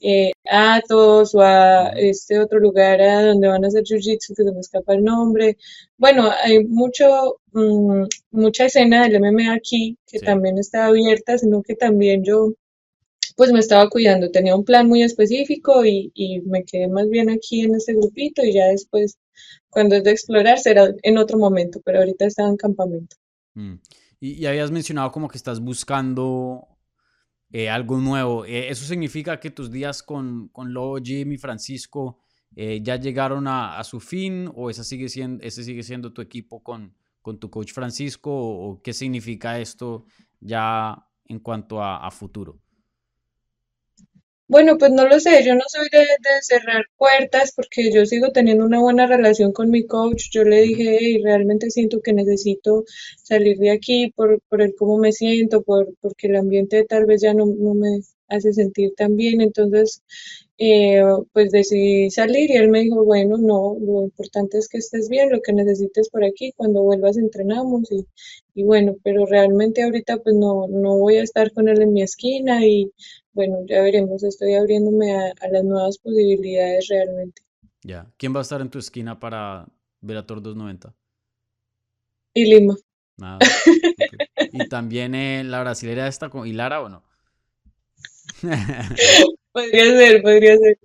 eh, 0.00 0.32
Atos 0.44 1.34
o 1.34 1.40
a 1.42 1.90
este 1.96 2.40
otro 2.40 2.58
lugar 2.58 3.00
a 3.02 3.22
donde 3.22 3.48
van 3.48 3.64
a 3.64 3.68
hacer 3.68 3.84
jiu-jitsu 3.84 4.34
que 4.34 4.44
se 4.44 4.52
me 4.52 4.60
escapa 4.60 4.94
el 4.94 5.04
nombre. 5.04 5.58
Bueno, 5.98 6.30
hay 6.42 6.64
mucho, 6.64 7.38
mm, 7.52 8.04
mucha 8.30 8.66
escena 8.66 9.02
del 9.04 9.16
MMA 9.16 9.52
aquí 9.54 9.98
que 10.06 10.18
también 10.20 10.58
está 10.58 10.86
abierta, 10.86 11.38
sino 11.38 11.62
que 11.62 11.74
también 11.76 12.24
yo 12.24 12.54
pues 13.40 13.52
me 13.52 13.58
estaba 13.58 13.88
cuidando, 13.88 14.30
tenía 14.30 14.54
un 14.54 14.66
plan 14.66 14.86
muy 14.86 15.02
específico 15.02 15.82
y, 15.86 16.12
y 16.14 16.42
me 16.42 16.62
quedé 16.62 16.88
más 16.88 17.08
bien 17.08 17.30
aquí 17.30 17.62
en 17.62 17.74
este 17.74 17.94
grupito 17.94 18.44
y 18.44 18.52
ya 18.52 18.66
después, 18.66 19.16
cuando 19.70 19.96
es 19.96 20.04
de 20.04 20.10
explorar, 20.10 20.58
será 20.58 20.92
en 21.02 21.16
otro 21.16 21.38
momento, 21.38 21.80
pero 21.82 22.00
ahorita 22.00 22.26
estaba 22.26 22.50
en 22.50 22.58
campamento. 22.58 23.16
Mm. 23.54 23.76
Y, 24.20 24.32
y, 24.32 24.44
habías 24.44 24.70
mencionado 24.70 25.10
como 25.10 25.26
que 25.26 25.38
estás 25.38 25.58
buscando 25.58 26.68
eh, 27.50 27.70
algo 27.70 27.96
nuevo. 27.96 28.44
Eh, 28.44 28.68
¿Eso 28.68 28.84
significa 28.84 29.40
que 29.40 29.50
tus 29.50 29.70
días 29.70 30.02
con, 30.02 30.48
con 30.48 30.74
Lobo, 30.74 30.98
Jim 31.02 31.32
y 31.32 31.38
Francisco 31.38 32.18
eh, 32.54 32.80
ya 32.82 32.96
llegaron 32.96 33.48
a, 33.48 33.82
su 33.84 34.00
fin 34.00 34.50
o 34.54 34.68
esa 34.68 34.84
sigue 34.84 35.08
siendo, 35.08 35.42
ese 35.42 35.64
sigue 35.64 35.82
siendo 35.82 36.12
tu 36.12 36.20
equipo 36.20 36.62
con, 36.62 36.94
con 37.22 37.40
tu 37.40 37.48
coach 37.48 37.72
Francisco 37.72 38.30
o, 38.30 38.82
qué 38.82 38.92
significa 38.92 39.58
esto 39.58 40.04
ya 40.40 41.06
en 41.24 41.38
cuanto 41.38 41.82
a 41.82 42.10
futuro? 42.10 42.60
Bueno, 44.50 44.78
pues 44.78 44.90
no 44.90 45.06
lo 45.06 45.20
sé, 45.20 45.44
yo 45.44 45.54
no 45.54 45.62
soy 45.68 45.88
de, 45.92 46.06
cerrar 46.42 46.84
puertas 46.96 47.52
porque 47.54 47.92
yo 47.92 48.04
sigo 48.04 48.32
teniendo 48.32 48.64
una 48.64 48.80
buena 48.80 49.06
relación 49.06 49.52
con 49.52 49.70
mi 49.70 49.86
coach. 49.86 50.24
Yo 50.32 50.42
le 50.42 50.62
dije, 50.62 50.98
y 51.00 51.22
realmente 51.22 51.70
siento 51.70 52.00
que 52.02 52.12
necesito 52.12 52.84
salir 53.22 53.58
de 53.58 53.70
aquí 53.70 54.10
por, 54.10 54.40
por 54.48 54.60
el 54.62 54.74
cómo 54.76 54.98
me 54.98 55.12
siento, 55.12 55.62
por, 55.62 55.94
porque 56.00 56.26
el 56.26 56.36
ambiente 56.36 56.84
tal 56.84 57.06
vez 57.06 57.22
ya 57.22 57.32
no, 57.32 57.46
no 57.46 57.74
me 57.74 58.00
hace 58.30 58.52
sentir 58.52 58.94
tan 58.96 59.16
bien. 59.16 59.40
Entonces, 59.40 60.02
eh, 60.62 61.02
pues 61.32 61.50
decidí 61.52 62.10
salir 62.10 62.50
y 62.50 62.56
él 62.56 62.68
me 62.68 62.80
dijo, 62.80 63.02
bueno, 63.02 63.38
no, 63.38 63.76
lo 63.80 64.04
importante 64.04 64.58
es 64.58 64.68
que 64.68 64.76
estés 64.76 65.08
bien, 65.08 65.30
lo 65.30 65.40
que 65.40 65.54
necesites 65.54 66.10
por 66.10 66.22
aquí, 66.22 66.52
cuando 66.54 66.82
vuelvas 66.82 67.16
entrenamos 67.16 67.90
y, 67.90 68.06
y 68.54 68.64
bueno, 68.64 68.94
pero 69.02 69.24
realmente 69.24 69.82
ahorita 69.82 70.18
pues 70.18 70.34
no, 70.34 70.66
no 70.68 70.98
voy 70.98 71.16
a 71.16 71.22
estar 71.22 71.50
con 71.52 71.68
él 71.68 71.80
en 71.80 71.94
mi 71.94 72.02
esquina 72.02 72.66
y 72.66 72.92
bueno, 73.32 73.56
ya 73.66 73.80
veremos, 73.80 74.22
estoy 74.22 74.54
abriéndome 74.54 75.16
a, 75.16 75.32
las 75.50 75.64
nuevas 75.64 75.96
posibilidades 75.96 76.88
realmente. 76.88 77.42
Ya, 77.82 78.10
¿quién 78.18 78.34
va 78.34 78.40
a 78.40 78.42
estar 78.42 78.60
en 78.60 78.68
tu 78.68 78.78
esquina 78.78 79.18
para 79.18 79.66
Velator 80.02 80.42
290? 80.42 80.94
Y 82.34 82.44
Lima. 82.44 82.76
Nada. 83.16 83.38
¿Y 84.52 84.68
también 84.68 85.14
eh, 85.14 85.42
la 85.42 85.60
brasilera 85.60 86.06
está 86.06 86.28
con 86.28 86.54
Lara 86.54 86.82
o 86.82 86.90
no? 86.90 87.02
Podría 89.52 89.84
ser, 89.84 90.22
podría 90.22 90.56
ser. 90.58 90.78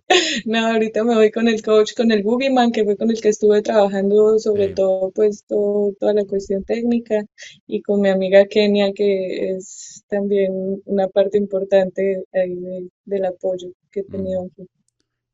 No, 0.45 0.65
ahorita 0.67 1.03
me 1.03 1.13
voy 1.15 1.29
con 1.31 1.47
el 1.47 1.61
coach, 1.61 1.93
con 1.95 2.11
el 2.11 2.23
Boogeyman, 2.23 2.71
que 2.71 2.83
fue 2.83 2.97
con 2.97 3.11
el 3.11 3.21
que 3.21 3.29
estuve 3.29 3.61
trabajando 3.61 4.39
sobre 4.39 4.69
Sí. 4.69 4.73
todo, 4.73 5.11
pues, 5.11 5.43
todo- 5.47 5.93
toda 5.99 6.13
la 6.13 6.25
cuestión 6.25 6.63
técnica, 6.63 7.23
y 7.67 7.81
con 7.83 8.01
mi 8.01 8.09
amiga 8.09 8.45
Kenia, 8.47 8.91
que 8.93 9.51
es 9.51 10.03
también 10.07 10.81
una 10.85 11.07
parte 11.07 11.37
importante 11.37 12.23
ahí 12.33 12.55
de- 12.55 12.89
del 13.05 13.25
apoyo 13.25 13.69
que 13.91 13.99
he 13.99 14.03
Ujú. 14.03 14.11
tenido 14.13 14.45
aquí. 14.45 14.67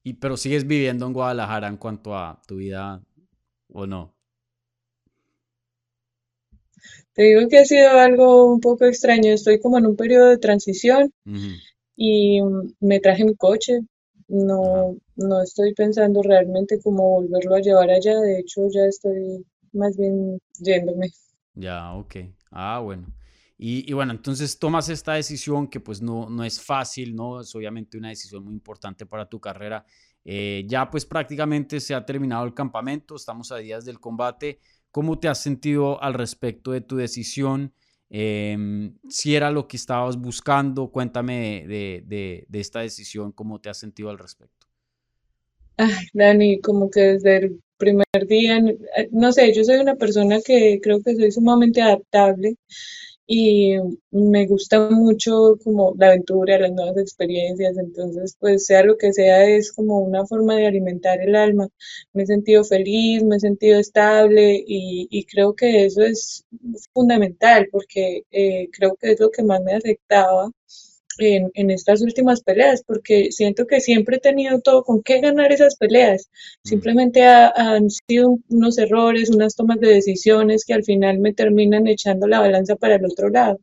Y, 0.04 0.14
pero 0.16 0.36
sigues 0.36 0.68
viviendo 0.68 1.06
en 1.06 1.14
Guadalajara 1.14 1.68
en 1.70 1.78
cuanto 1.78 2.16
a 2.16 2.42
tu 2.48 2.58
vida 2.58 3.02
o 3.70 3.88
no. 3.88 4.14
Te 7.14 7.24
digo 7.24 7.48
que 7.50 7.60
ha 7.60 7.66
sido 7.66 7.90
algo 7.92 8.52
un 8.54 8.60
poco 8.62 8.86
extraño, 8.86 9.32
estoy 9.32 9.60
como 9.60 9.78
en 9.78 9.86
un 9.86 9.96
periodo 9.96 10.30
de 10.30 10.38
transición. 10.38 11.12
Y 12.04 12.42
me 12.80 13.00
traje 13.00 13.24
mi 13.24 13.36
coche. 13.36 13.82
No, 14.28 14.96
no 15.18 15.42
estoy 15.44 15.74
pensando 15.76 16.24
realmente 16.24 16.80
cómo 16.82 17.08
volverlo 17.08 17.54
a 17.56 17.60
llevar 17.60 17.92
allá, 17.92 18.20
de 18.20 18.40
hecho 18.40 18.62
ya 18.74 18.86
estoy 18.86 19.46
más 19.74 19.96
bien 19.98 20.40
yéndome. 20.60 21.10
Ya, 21.54 21.94
ok. 21.94 22.16
Ah, 22.50 22.80
bueno. 22.80 23.14
Y, 23.58 23.88
y 23.88 23.94
bueno, 23.94 24.14
entonces 24.14 24.58
tomas 24.58 24.90
esta 24.90 25.14
decisión 25.14 25.68
que 25.68 25.80
pues 25.80 26.02
no, 26.02 26.28
no 26.28 26.44
es 26.44 26.60
fácil, 26.60 27.16
¿no? 27.16 27.42
Es 27.42 27.54
obviamente 27.54 28.00
una 28.00 28.10
decisión 28.10 28.44
muy 28.46 28.54
importante 28.54 29.06
para 29.06 29.30
tu 29.30 29.40
carrera. 29.40 29.86
Eh, 30.26 30.66
ya 30.68 30.90
pues 30.90 31.06
prácticamente 31.06 31.80
se 31.80 31.94
ha 31.94 32.04
terminado 32.04 32.46
el 32.46 32.56
campamento, 32.56 33.16
estamos 33.16 33.52
a 33.52 33.58
días 33.58 33.86
del 33.86 34.00
combate. 34.00 34.60
¿Cómo 34.90 35.20
te 35.20 35.28
has 35.28 35.38
sentido 35.44 36.02
al 36.02 36.16
respecto 36.16 36.72
de 36.72 36.82
tu 36.82 36.96
decisión? 36.96 37.74
Em, 38.14 38.94
si 39.10 39.36
era 39.36 39.52
lo 39.52 39.68
que 39.68 39.78
estabas 39.78 40.18
buscando, 40.18 40.92
cuéntame 40.92 41.66
de, 41.68 42.04
de- 42.06 42.46
de 42.50 42.60
esta 42.60 42.82
decisión, 42.82 43.32
¿cómo 43.32 43.60
te 43.62 43.70
has 43.70 43.78
sentido 43.80 44.10
al 44.10 44.20
respecto? 44.20 44.68
Ay, 45.78 46.06
Dani, 46.14 46.62
como 46.62 46.90
que 46.90 47.02
desde 47.02 47.38
el 47.38 47.62
primer 47.78 48.06
día, 48.28 48.58
eh, 48.60 49.10
no 49.12 49.32
sé, 49.32 49.54
yo 49.54 49.64
soy 49.64 49.78
una 49.78 49.96
persona 49.96 50.40
que 50.46 50.80
creo 50.82 51.02
que 51.04 51.16
soy 51.16 51.32
sumamente 51.32 51.82
adaptable 51.82 52.56
y 53.28 53.76
me 54.12 54.46
gusta 54.48 54.90
mucho 54.90 55.58
como 55.64 55.94
la 55.98 56.08
aventura, 56.08 56.60
las 56.60 56.72
nuevas 56.74 56.98
experiencias, 56.98 57.78
entonces 57.78 58.36
pues 58.40 58.66
sea 58.66 58.84
lo 58.84 58.98
que 58.98 59.14
sea 59.14 59.46
es 59.46 59.72
como 59.72 60.00
una 60.00 60.26
forma 60.26 60.56
de 60.56 60.68
alimentar 60.68 61.22
el 61.22 61.36
alma. 61.36 61.70
Me 62.14 62.24
he 62.24 62.26
sentido 62.26 62.64
feliz, 62.64 63.24
me 63.24 63.38
he 63.38 63.40
sentido 63.40 63.80
estable 63.80 64.64
y, 64.68 65.08
y 65.10 65.26
creo 65.26 65.56
que 65.56 65.86
eso 65.86 66.02
es 66.04 66.46
fundamental 66.94 67.68
porque 67.72 68.24
eh, 68.32 68.68
creo 68.72 68.96
que 68.96 69.12
es 69.12 69.20
lo 69.20 69.32
que 69.32 69.44
más 69.44 69.62
me 69.62 69.76
afectaba 69.76 70.52
en, 71.20 71.52
en 71.54 71.72
estas 71.72 72.02
últimas 72.02 72.42
peleas, 72.44 72.84
porque 72.86 73.32
siento 73.32 73.66
que 73.68 73.82
siempre 73.82 74.18
he 74.18 74.20
tenido 74.20 74.60
todo 74.62 74.84
con 74.84 75.02
qué 75.04 75.20
ganar 75.22 75.52
esas 75.52 75.76
peleas. 75.78 76.30
Simplemente 76.64 77.24
ha- 77.24 77.50
han 77.56 77.90
sido 77.90 78.38
unos 78.50 78.78
errores, 78.78 79.30
unas 79.30 79.56
tomas 79.56 79.80
de 79.80 79.90
decisiones 79.90 80.66
que 80.66 80.74
al 80.74 80.84
final 80.84 81.20
me 81.20 81.34
terminan 81.34 81.88
echando 81.88 82.28
la 82.28 82.40
balanza 82.40 82.76
para 82.76 82.96
el 82.96 83.06
otro 83.06 83.30
lado. 83.30 83.60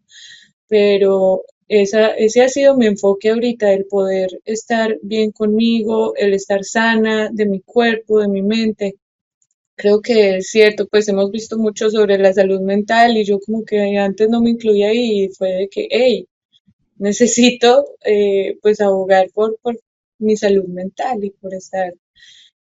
Pero 0.69 1.43
esa, 1.69 2.09
ese 2.11 2.43
ha 2.43 2.49
sido 2.49 2.76
mi 2.76 2.87
enfoque 2.87 3.31
ahorita, 3.31 3.73
el 3.73 3.87
poder 3.87 4.31
estar 4.45 4.99
bien 5.02 5.33
conmigo, 5.33 6.14
el 6.17 6.35
estar 6.35 6.64
sana 6.64 7.31
de 7.33 7.47
mi 7.47 7.61
cuerpo, 7.61 8.21
de 8.21 8.28
mi 8.28 8.43
mente. 8.43 8.97
Creo 9.76 10.02
que 10.02 10.37
es 10.38 10.49
cierto, 10.50 10.87
pues 10.88 11.09
hemos 11.09 11.31
visto 11.31 11.57
mucho 11.57 11.88
sobre 11.90 12.19
la 12.19 12.33
salud 12.35 12.61
mental 12.61 13.17
y 13.17 13.25
yo 13.25 13.38
como 13.40 13.64
que 13.64 13.97
antes 13.97 14.28
no 14.28 14.43
me 14.43 14.50
incluía 14.50 14.88
ahí 14.88 15.25
y 15.25 15.28
fue 15.31 15.50
de 15.52 15.69
que, 15.71 15.88
hey, 15.90 16.26
necesito 16.99 17.87
eh, 18.05 18.59
pues 18.62 18.81
abogar 18.81 19.31
por, 19.33 19.59
por 19.62 19.78
mi 20.19 20.37
salud 20.37 20.67
mental 20.67 21.25
y 21.25 21.31
por 21.31 21.55
estar 21.55 21.95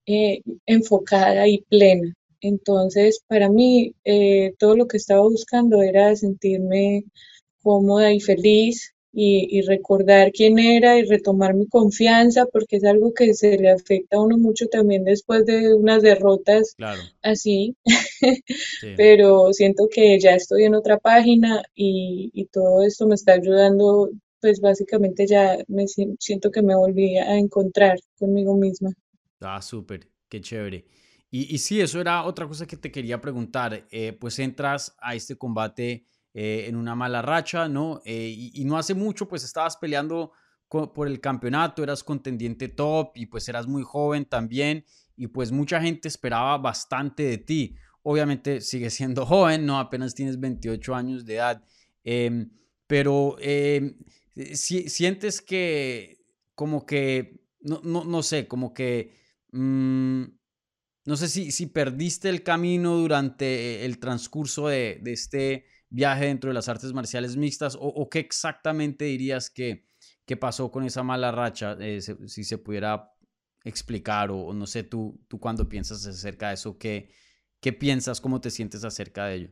eh, 0.07 0.43
enfocada 0.67 1.49
y 1.49 1.62
plena. 1.62 2.15
Entonces, 2.41 3.23
para 3.29 3.49
mí, 3.49 3.95
eh, 4.05 4.55
todo 4.59 4.77
lo 4.77 4.89
que 4.89 4.97
estaba 4.97 5.23
buscando 5.23 5.83
era 5.83 6.15
sentirme 6.17 7.05
cómoda 7.62 8.12
y 8.12 8.21
feliz 8.21 8.95
y, 9.12 9.47
y 9.59 9.62
recordar 9.62 10.33
quién 10.33 10.59
era 10.59 10.99
y 10.99 11.04
retomar 11.04 11.54
mi 11.54 11.66
confianza, 11.69 12.47
porque 12.47 12.76
es 12.76 12.85
algo 12.85 13.12
que 13.14 13.35
se 13.35 13.59
le 13.59 13.71
afecta 13.71 14.16
a 14.16 14.21
uno 14.21 14.38
mucho 14.38 14.66
también 14.69 15.04
después 15.04 15.45
de 15.47 15.75
unas 15.75 16.02
derrotas 16.02 16.76
claro, 16.76 17.12
así 17.23 17.76
sí. 18.81 18.88
pero 18.95 19.52
siento 19.52 19.88
que 19.92 20.19
ya 20.21 20.35
estoy 20.35 20.64
en 20.64 20.75
otra 20.75 20.99
página 20.99 21.62
y, 21.75 22.31
y 22.35 22.47
todo 22.47 22.83
esto 22.83 23.07
me 23.07 23.14
está 23.14 23.33
ayudando, 23.35 24.11
pues 24.40 24.61
básicamente 24.61 25.26
ya 25.26 25.59
me 25.69 25.85
sien- 25.88 26.16
siento 26.21 26.50
que 26.50 26.62
me 26.62 26.76
volví 26.76 27.16
a 27.19 27.37
encontrar 27.38 27.99
conmigo 28.19 28.57
misma. 28.57 28.90
Ah, 29.40 29.61
súper, 29.61 30.09
qué 30.28 30.40
chévere. 30.40 30.87
Y, 31.31 31.52
y 31.54 31.59
sí, 31.59 31.81
eso 31.81 32.00
era 32.00 32.25
otra 32.25 32.47
cosa 32.47 32.66
que 32.66 32.76
te 32.76 32.92
quería 32.92 33.21
preguntar. 33.21 33.87
eh, 33.90 34.12
pues 34.12 34.38
entras 34.38 34.95
a 35.00 35.14
este 35.14 35.37
combate 35.37 36.04
eh, 36.35 36.65
en 36.69 36.77
una 36.77 36.95
mala 36.95 37.23
racha, 37.23 37.69
¿no? 37.69 38.01
Eh, 38.05 38.35
y, 38.55 38.65
no 38.65 38.77
hace 38.79 38.95
mucho, 38.95 39.29
pues 39.29 39.45
estabas 39.45 39.77
peleando 39.77 40.33
por 40.69 41.07
el 41.07 41.21
campeonato, 41.21 41.83
eras 41.83 42.03
contendiente 42.03 42.69
top 42.69 43.12
y 43.17 43.27
pues 43.27 43.47
eras 43.49 43.67
muy 43.67 43.83
joven 43.83 44.25
también 44.25 44.87
y 45.17 45.27
pues 45.27 45.53
mucha 45.53 45.83
gente 45.83 46.09
esperaba 46.09 46.57
bastante 46.57 47.25
de 47.25 47.37
ti. 47.39 47.77
Obviamente 48.03 48.61
sigues 48.62 48.95
siendo 48.95 49.27
joven, 49.27 49.67
¿no? 49.67 49.79
Apenas 49.79 50.15
tienes 50.15 50.41
28 50.41 50.95
años 50.95 51.25
de 51.27 51.35
edad. 51.35 51.62
em, 52.05 52.51
pero 52.87 53.37
em, 53.39 53.97
si- 54.55 54.89
sientes 54.89 55.41
que 55.43 56.19
como 56.55 56.85
que, 56.87 57.41
no, 57.61 57.81
no, 57.85 58.05
no 58.05 58.23
sé, 58.23 58.47
como 58.49 58.73
que 58.75 59.21
Mm, 59.53 60.25
no 61.05 61.17
sé 61.17 61.29
si, 61.29 61.53
si 61.53 61.67
perdiste 61.67 62.29
el 62.29 62.43
camino 62.43 62.97
durante 62.97 63.85
el 63.85 63.99
transcurso 63.99 64.69
de, 64.69 64.99
de 65.03 65.12
este 65.12 65.67
viaje 65.93 66.27
dentro 66.27 66.49
de 66.51 66.55
las 66.55 66.69
artes 66.69 66.93
marciales 66.93 67.37
mixtas 67.37 67.77
o, 67.77 67.81
o 67.87 68.09
qué 68.09 68.19
exactamente 68.19 69.05
dirías 69.05 69.51
que, 69.51 69.85
que 70.25 70.37
pasó 70.37 70.71
con 70.71 70.85
esa 70.85 71.03
mala 71.03 71.31
racha, 71.31 71.77
eh, 71.81 72.01
si 72.01 72.45
se 72.45 72.59
pudiera 72.59 73.13
explicar 73.65 74.31
o, 74.31 74.39
o 74.39 74.53
no 74.55 74.67
sé, 74.67 74.83
tú, 74.83 75.21
tú 75.29 75.39
cuando 75.39 75.69
piensas 75.69 76.05
acerca 76.07 76.49
de 76.49 76.55
eso, 76.55 76.79
¿qué, 76.79 77.11
qué 77.61 77.73
piensas, 77.73 78.21
cómo 78.21 78.41
te 78.41 78.51
sientes 78.51 78.85
acerca 78.85 79.27
de 79.27 79.35
ello? 79.35 79.51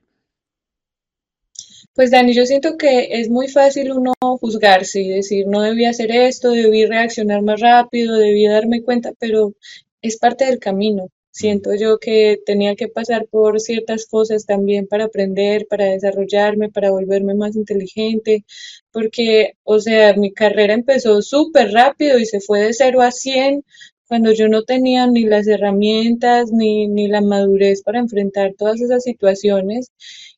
Pues 1.94 2.10
Dani, 2.10 2.34
yo 2.34 2.46
siento 2.46 2.76
que 2.76 3.20
es 3.20 3.28
muy 3.28 3.48
fácil 3.48 3.92
uno 3.92 4.12
juzgarse 4.40 5.00
y 5.00 5.08
decir, 5.08 5.46
no 5.46 5.60
debí 5.62 5.84
hacer 5.84 6.10
esto, 6.10 6.50
debí 6.50 6.86
reaccionar 6.86 7.42
más 7.42 7.60
rápido, 7.60 8.16
debí 8.16 8.46
darme 8.46 8.82
cuenta, 8.82 9.12
pero 9.18 9.54
es 10.02 10.16
parte 10.18 10.46
del 10.46 10.58
camino. 10.58 11.08
Siento 11.32 11.74
yo 11.74 11.98
que 11.98 12.38
tenía 12.44 12.74
que 12.76 12.88
pasar 12.88 13.26
por 13.28 13.60
ciertas 13.60 14.06
cosas 14.06 14.46
también 14.46 14.86
para 14.88 15.04
aprender, 15.04 15.66
para 15.68 15.84
desarrollarme, 15.86 16.70
para 16.70 16.90
volverme 16.90 17.34
más 17.34 17.54
inteligente, 17.56 18.44
porque, 18.92 19.52
o 19.62 19.78
sea, 19.80 20.14
mi 20.14 20.32
carrera 20.32 20.74
empezó 20.74 21.22
súper 21.22 21.72
rápido 21.72 22.18
y 22.18 22.26
se 22.26 22.40
fue 22.40 22.60
de 22.62 22.72
cero 22.74 23.00
a 23.02 23.12
100 23.12 23.64
cuando 24.08 24.32
yo 24.32 24.48
no 24.48 24.64
tenía 24.64 25.06
ni 25.06 25.22
las 25.24 25.46
herramientas 25.46 26.50
ni, 26.52 26.88
ni 26.88 27.06
la 27.06 27.20
madurez 27.20 27.82
para 27.82 28.00
enfrentar 28.00 28.54
todas 28.58 28.80
esas 28.80 29.04
situaciones. 29.04 29.92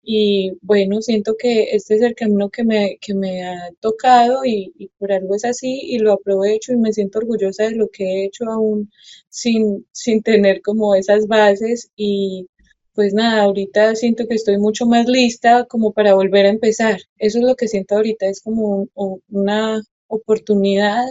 Y 0.05 0.53
bueno, 0.63 1.01
siento 1.03 1.37
que 1.39 1.75
este 1.75 1.95
es 1.97 2.03
el 2.03 2.15
camino 2.15 2.51
que 2.51 2.65
me, 2.65 2.99
que 3.01 3.15
me 3.15 3.45
ha 3.45 3.71
tocado 3.81 4.45
y, 4.45 4.73
y 4.77 4.89
por 4.99 5.13
algo 5.13 5.35
es 5.37 5.45
así 5.45 5.81
y 5.85 5.99
lo 5.99 6.13
aprovecho 6.13 6.73
y 6.73 6.77
me 6.77 6.93
siento 6.93 7.19
orgullosa 7.21 7.65
de 7.65 7.77
lo 7.77 7.89
que 7.89 8.05
he 8.05 8.25
hecho 8.27 8.45
aún 8.51 8.91
sin, 9.29 9.87
sin 9.93 10.23
tener 10.23 10.61
como 10.63 10.95
esas 10.97 11.27
bases 11.29 11.91
y 11.97 12.49
pues 12.95 13.15
nada, 13.15 13.43
ahorita 13.45 13.95
siento 13.97 14.27
que 14.29 14.35
estoy 14.35 14.59
mucho 14.59 14.87
más 14.87 15.07
lista 15.09 15.65
como 15.67 15.93
para 15.93 16.15
volver 16.15 16.47
a 16.47 16.51
empezar. 16.51 17.01
Eso 17.19 17.39
es 17.39 17.45
lo 17.45 17.55
que 17.57 17.69
siento 17.69 17.95
ahorita, 17.97 18.27
es 18.27 18.41
como 18.43 18.69
un- 18.69 18.91
un- 18.95 19.23
una 19.31 19.83
oportunidad 20.09 21.07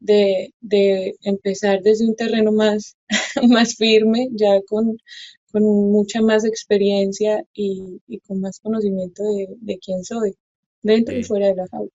de, 0.00 0.52
de 0.60 1.16
empezar 1.22 1.82
desde 1.82 2.06
un 2.06 2.14
terreno 2.16 2.52
más, 2.52 2.96
más 3.48 3.74
firme, 3.76 4.28
ya 4.32 4.60
con, 4.68 4.98
con 5.60 5.92
mucha 5.92 6.20
más 6.22 6.44
experiencia 6.44 7.44
y, 7.54 8.00
y 8.08 8.20
con 8.20 8.40
más 8.40 8.60
conocimiento 8.60 9.22
de, 9.24 9.48
de 9.60 9.78
quién 9.78 10.04
soy, 10.04 10.34
dentro 10.82 11.16
y 11.16 11.22
fuera 11.24 11.48
de 11.48 11.56
la 11.56 11.66
jaula. 11.70 11.90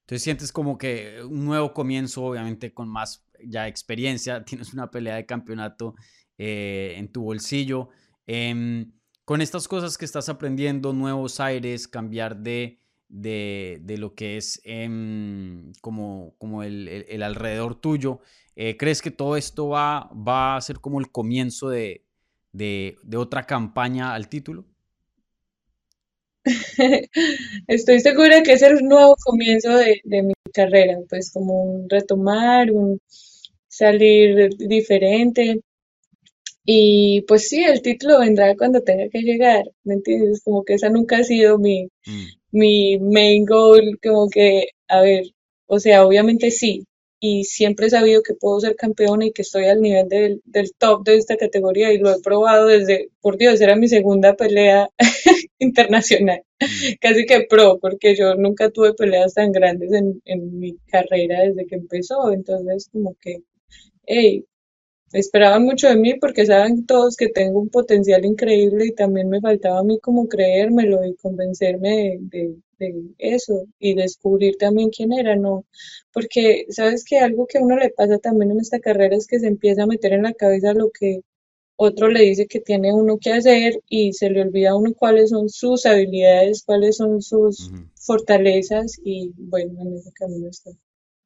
Entonces 0.00 0.22
sientes 0.22 0.52
como 0.52 0.78
que 0.78 1.22
un 1.22 1.44
nuevo 1.44 1.74
comienzo, 1.74 2.24
obviamente 2.24 2.72
con 2.72 2.88
más 2.88 3.24
ya 3.44 3.68
experiencia, 3.68 4.44
tienes 4.44 4.72
una 4.72 4.90
pelea 4.90 5.16
de 5.16 5.26
campeonato 5.26 5.94
eh, 6.38 6.94
en 6.96 7.08
tu 7.12 7.22
bolsillo. 7.22 7.90
Em, 8.26 8.92
con 9.24 9.40
estas 9.42 9.68
cosas 9.68 9.98
que 9.98 10.04
estás 10.06 10.28
aprendiendo, 10.30 10.92
nuevos 10.94 11.40
aires, 11.40 11.86
cambiar 11.88 12.38
de, 12.38 12.80
de, 13.08 13.78
de 13.82 13.98
lo 13.98 14.14
que 14.14 14.38
es 14.38 14.60
em, 14.64 15.72
como, 15.82 16.34
como 16.38 16.62
el, 16.62 16.88
el- 16.88 17.06
el 17.08 17.22
alrededor 17.22 17.74
tuyo, 17.80 18.20
eh, 18.56 18.76
¿crees 18.78 19.02
que 19.02 19.10
todo 19.10 19.36
esto 19.36 19.68
va, 19.68 20.10
va 20.14 20.56
a 20.56 20.60
ser 20.62 20.80
como 20.80 21.00
el 21.00 21.10
comienzo 21.10 21.68
de, 21.68 22.04
de, 22.52 22.96
de 23.02 23.16
otra 23.16 23.44
campaña 23.44 24.14
al 24.14 24.28
título? 24.28 24.64
estoy 27.66 28.00
segura 28.00 28.42
que 28.42 28.52
es 28.52 28.62
el 28.62 28.82
nuevo 28.84 29.16
comienzo 29.24 29.76
de, 29.76 30.00
de 30.04 30.22
mi 30.22 30.34
carrera, 30.52 30.98
pues 31.08 31.30
como 31.32 31.62
un 31.62 31.88
retomar, 31.88 32.70
un 32.72 33.00
salir 33.68 34.50
diferente. 34.58 35.60
Y 36.64 37.22
pues 37.22 37.48
sí, 37.48 37.64
el 37.64 37.82
título 37.82 38.20
vendrá 38.20 38.54
cuando 38.56 38.82
tenga 38.82 39.08
que 39.08 39.22
llegar, 39.22 39.64
¿me 39.84 39.94
entiendes? 39.94 40.42
Como 40.44 40.64
que 40.64 40.74
esa 40.74 40.88
nunca 40.90 41.16
ha 41.18 41.24
sido 41.24 41.58
mi, 41.58 41.88
Mm, 42.06 42.38
mi 42.52 42.98
main 43.00 43.46
goal, 43.46 43.98
como 44.02 44.28
que, 44.30 44.68
a 44.88 45.02
ver, 45.02 45.24
o 45.66 45.80
sea, 45.80 46.06
obviamente 46.06 46.50
sí, 46.52 46.86
y 47.20 47.44
siempre 47.44 47.86
he 47.86 47.90
sabido 47.90 48.22
que 48.22 48.34
puedo 48.34 48.60
ser 48.60 48.76
campeona 48.76 49.26
y 49.26 49.32
que 49.32 49.42
estoy 49.42 49.64
al 49.66 49.80
nivel 49.80 50.08
del, 50.08 50.42
del 50.44 50.72
top 50.78 51.04
de 51.04 51.16
esta 51.16 51.36
categoría 51.36 51.92
y 51.92 51.98
lo 51.98 52.10
he 52.10 52.20
probado 52.20 52.66
desde, 52.66 53.10
por 53.20 53.36
Dios, 53.36 53.60
era 53.60 53.76
mi 53.76 53.88
segunda 53.88 54.34
pelea 54.34 54.88
internacional, 55.58 56.42
mm. 56.60 56.94
casi 57.00 57.26
que 57.26 57.46
pro, 57.48 57.78
porque 57.80 58.14
yo 58.16 58.34
nunca 58.34 58.70
tuve 58.70 58.94
peleas 58.94 59.34
tan 59.34 59.52
grandes 59.52 59.92
en, 59.92 60.20
en 60.24 60.58
mi 60.58 60.76
carrera 60.86 61.40
desde 61.42 61.66
que 61.66 61.76
empezó, 61.76 62.32
entonces 62.32 62.88
como 62.92 63.16
que, 63.20 63.42
hey, 64.06 64.44
Esperaban 65.12 65.64
mucho 65.64 65.88
de 65.88 65.96
mí 65.96 66.14
porque 66.20 66.44
saben 66.44 66.84
todos 66.84 67.16
que 67.16 67.28
tengo 67.28 67.60
un 67.60 67.70
potencial 67.70 68.26
increíble 68.26 68.86
y 68.86 68.92
también 68.92 69.30
me 69.30 69.40
faltaba 69.40 69.78
a 69.78 69.82
mí 69.82 69.98
como 70.00 70.28
creérmelo 70.28 71.02
y 71.06 71.14
convencerme 71.14 71.88
de, 71.88 72.18
de, 72.20 72.54
de 72.78 72.94
eso 73.18 73.64
y 73.78 73.94
descubrir 73.94 74.56
también 74.56 74.90
quién 74.90 75.12
era, 75.12 75.36
¿no? 75.36 75.64
Porque 76.12 76.66
sabes 76.70 77.04
que 77.04 77.18
algo 77.18 77.46
que 77.46 77.58
a 77.58 77.62
uno 77.62 77.76
le 77.76 77.90
pasa 77.90 78.18
también 78.18 78.50
en 78.52 78.60
esta 78.60 78.80
carrera 78.80 79.16
es 79.16 79.26
que 79.26 79.40
se 79.40 79.48
empieza 79.48 79.84
a 79.84 79.86
meter 79.86 80.12
en 80.12 80.22
la 80.22 80.32
cabeza 80.34 80.74
lo 80.74 80.90
que 80.90 81.20
otro 81.80 82.08
le 82.08 82.22
dice 82.22 82.48
que 82.48 82.60
tiene 82.60 82.92
uno 82.92 83.18
que 83.18 83.32
hacer 83.32 83.80
y 83.88 84.12
se 84.12 84.30
le 84.30 84.42
olvida 84.42 84.70
a 84.70 84.76
uno 84.76 84.92
cuáles 84.94 85.30
son 85.30 85.48
sus 85.48 85.86
habilidades, 85.86 86.64
cuáles 86.64 86.96
son 86.96 87.22
sus 87.22 87.70
fortalezas 87.94 88.98
y 89.04 89.32
bueno, 89.36 89.80
en 89.82 89.94
ese 89.94 90.10
camino 90.12 90.48
estoy. 90.48 90.76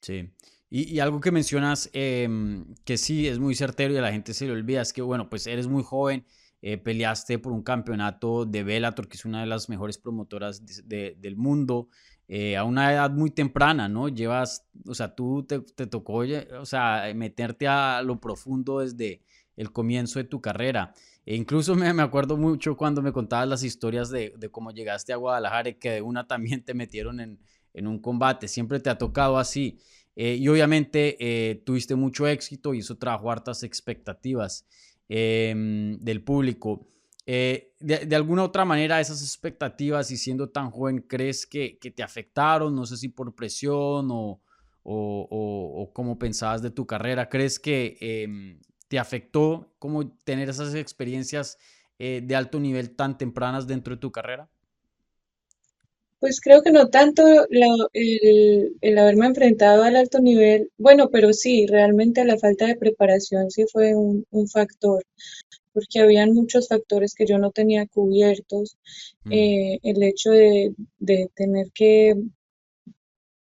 Sí. 0.02 0.28
Y, 0.68 0.94
y 0.94 1.00
algo 1.00 1.20
que 1.20 1.30
mencionas 1.30 1.88
em, 1.94 2.74
que 2.84 2.98
sí 2.98 3.28
es 3.28 3.38
muy 3.38 3.54
certero 3.54 3.94
y 3.94 3.96
a 3.96 4.02
la 4.02 4.12
gente 4.12 4.34
se 4.34 4.44
le 4.44 4.52
olvida 4.52 4.82
es 4.82 4.92
que, 4.92 5.00
bueno, 5.00 5.30
pues 5.30 5.46
eres 5.46 5.68
muy 5.68 5.82
joven, 5.82 6.26
eh, 6.62 6.78
peleaste 6.78 7.38
por 7.38 7.52
un 7.52 7.62
campeonato 7.62 8.44
de 8.46 8.62
Bellator, 8.62 9.08
que 9.08 9.16
es 9.16 9.24
una 9.24 9.40
de 9.40 9.46
las 9.46 9.68
mejores 9.68 9.98
promotoras 9.98 10.64
de- 10.64 10.82
de- 10.84 11.16
del 11.18 11.36
mundo, 11.36 11.88
eh, 12.28 12.56
a 12.56 12.64
una 12.64 12.92
edad 12.92 13.10
muy 13.10 13.30
temprana, 13.30 13.88
¿no? 13.88 14.08
Llevas, 14.08 14.66
o 14.86 14.94
sea, 14.94 15.14
tú 15.14 15.44
te, 15.44 15.60
te 15.60 15.86
tocó, 15.86 16.22
o 16.60 16.64
sea, 16.66 17.12
meterte 17.14 17.66
a 17.68 18.00
lo 18.02 18.20
profundo 18.20 18.78
desde 18.78 19.22
el 19.56 19.72
comienzo 19.72 20.18
de 20.18 20.24
tu 20.24 20.40
carrera. 20.40 20.94
E 21.26 21.36
incluso 21.36 21.74
me, 21.74 21.92
me 21.92 22.02
acuerdo 22.02 22.36
mucho 22.36 22.76
cuando 22.76 23.02
me 23.02 23.12
contabas 23.12 23.48
las 23.48 23.62
historias 23.64 24.08
de, 24.10 24.32
de 24.38 24.48
cómo 24.50 24.70
llegaste 24.70 25.12
a 25.12 25.16
Guadalajara 25.16 25.68
y 25.70 25.74
que 25.74 25.90
de 25.90 26.02
una 26.02 26.26
también 26.26 26.64
te 26.64 26.74
metieron 26.74 27.20
en, 27.20 27.38
en 27.74 27.86
un 27.86 27.98
combate. 28.00 28.48
Siempre 28.48 28.80
te 28.80 28.88
ha 28.90 28.98
tocado 28.98 29.36
así. 29.38 29.78
Eh, 30.14 30.36
y 30.36 30.48
obviamente 30.48 31.62
tuviste 31.64 31.94
mucho 31.96 32.26
éxito 32.26 32.74
y 32.74 32.80
eso 32.80 32.96
trajo 32.98 33.30
hartas 33.30 33.62
expectativas 33.62 34.66
em, 35.14 35.98
del 36.00 36.22
público. 36.24 36.86
Eh, 37.26 37.74
de, 37.80 38.16
alguna 38.16 38.44
otra 38.44 38.64
manera, 38.64 38.98
esas 39.00 39.22
expectativas 39.22 40.10
y 40.10 40.16
siendo 40.16 40.48
tan 40.48 40.70
joven, 40.70 41.04
¿crees 41.06 41.46
que, 41.46 41.78
te 41.94 42.02
afectaron? 42.02 42.74
No 42.74 42.86
sé 42.86 42.96
si 42.96 43.08
por 43.10 43.34
presión 43.34 44.08
o- 44.10 44.40
o 44.84 45.92
cómo 45.92 46.18
pensabas 46.18 46.62
de 46.62 46.70
tu 46.70 46.86
carrera. 46.86 47.28
¿Crees 47.28 47.58
que 47.60 47.98
em, 48.00 48.58
te 48.88 48.98
afectó 48.98 49.74
como 49.78 50.10
tener 50.24 50.48
esas 50.48 50.74
experiencias 50.74 51.58
eh, 51.98 52.22
de 52.24 52.34
alto 52.34 52.58
nivel 52.58 52.96
tan 52.96 53.16
tempranas 53.18 53.66
dentro 53.66 53.94
de 53.94 54.00
tu 54.00 54.10
carrera? 54.10 54.48
Pues 56.22 56.40
creo 56.40 56.62
que 56.62 56.72
no 56.72 56.88
tanto 56.88 57.22
la- 57.50 57.88
el, 57.92 58.76
el 58.80 58.98
haberme 58.98 59.26
enfrentado 59.26 59.82
al 59.82 59.96
alto 59.96 60.20
nivel, 60.20 60.70
bueno, 60.78 61.10
pero 61.10 61.34
sí, 61.34 61.66
realmente 61.66 62.24
la 62.24 62.38
falta 62.38 62.66
de 62.66 62.76
preparación 62.76 63.50
sí 63.50 63.64
fue 63.70 63.94
un, 63.94 64.24
un 64.30 64.48
factor, 64.48 65.04
porque 65.72 66.00
habían 66.00 66.34
muchos 66.34 66.68
factores 66.68 67.14
que 67.14 67.26
yo 67.26 67.38
no 67.38 67.50
tenía 67.52 67.86
cubiertos, 67.88 68.78
Mm, 69.26 69.32
eh, 69.32 69.78
el 69.82 70.02
hecho 70.04 70.30
de, 70.32 70.74
de 70.98 71.30
tener 71.34 71.68
que 71.74 72.14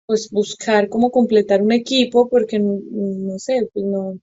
pues 0.07 0.31
buscar 0.31 0.89
cómo 0.89 1.11
completar 1.11 1.63
un 1.63 1.73
equipo, 1.73 2.29
porque 2.29 2.59
no, 2.59 2.79
no 2.91 3.39
sé, 3.39 3.69
pues 3.73 3.85
no, 3.87 4.19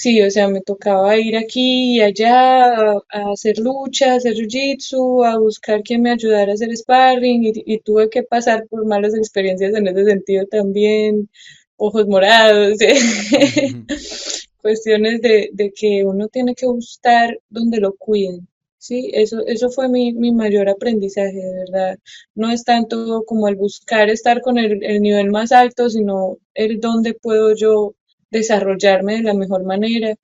Sí, 0.00 0.22
o 0.22 0.30
sea, 0.30 0.48
me 0.48 0.60
tocaba 0.60 1.16
ir 1.18 1.36
aquí 1.36 1.96
y 1.96 2.00
allá 2.00 2.92
a, 2.92 3.02
a 3.10 3.32
hacer 3.32 3.58
lucha, 3.58 4.12
a 4.12 4.16
hacer 4.16 4.34
jiu-jitsu, 4.34 5.24
a 5.26 5.38
buscar 5.38 5.82
quien 5.82 6.02
me 6.02 6.12
ayudara 6.12 6.52
a 6.52 6.54
hacer 6.54 6.70
sparring 6.76 7.44
y, 7.46 7.52
y 7.66 7.78
tuve 7.80 8.08
que 8.08 8.22
pasar 8.22 8.66
por 8.68 8.86
malas 8.86 9.14
experiencias 9.14 9.74
en 9.74 9.88
ese 9.88 10.04
sentido 10.04 10.46
también, 10.46 11.28
ojos 11.76 12.06
morados, 12.06 12.78
cuestiones 14.62 15.20
de, 15.22 15.50
de 15.52 15.72
que 15.72 16.04
uno 16.04 16.28
tiene 16.28 16.54
que 16.54 16.66
buscar 16.66 17.38
donde 17.48 17.78
lo 17.80 17.94
cuiden. 17.96 18.48
Sí, 18.80 19.10
eso, 19.14 19.44
eso 19.46 19.70
fue 19.70 19.88
mi, 19.88 20.12
mi 20.12 20.30
mayor 20.32 20.68
aprendizaje, 20.68 21.34
de 21.36 21.54
verdad. 21.64 21.98
No 22.36 22.50
es 22.52 22.62
tanto 22.64 23.24
como 23.26 23.48
el 23.48 23.56
buscar 23.56 24.08
estar 24.10 24.40
con 24.40 24.56
el, 24.58 24.82
el 24.84 25.02
nivel 25.02 25.30
más 25.30 25.50
alto, 25.52 25.90
sino 25.90 26.38
el 26.54 26.78
dónde 26.80 27.14
puedo 27.14 27.54
yo 27.56 27.94
desarrollarme 28.30 29.16
de 29.16 29.22
la 29.24 29.34
mejor 29.34 29.64
manera. 29.64 30.14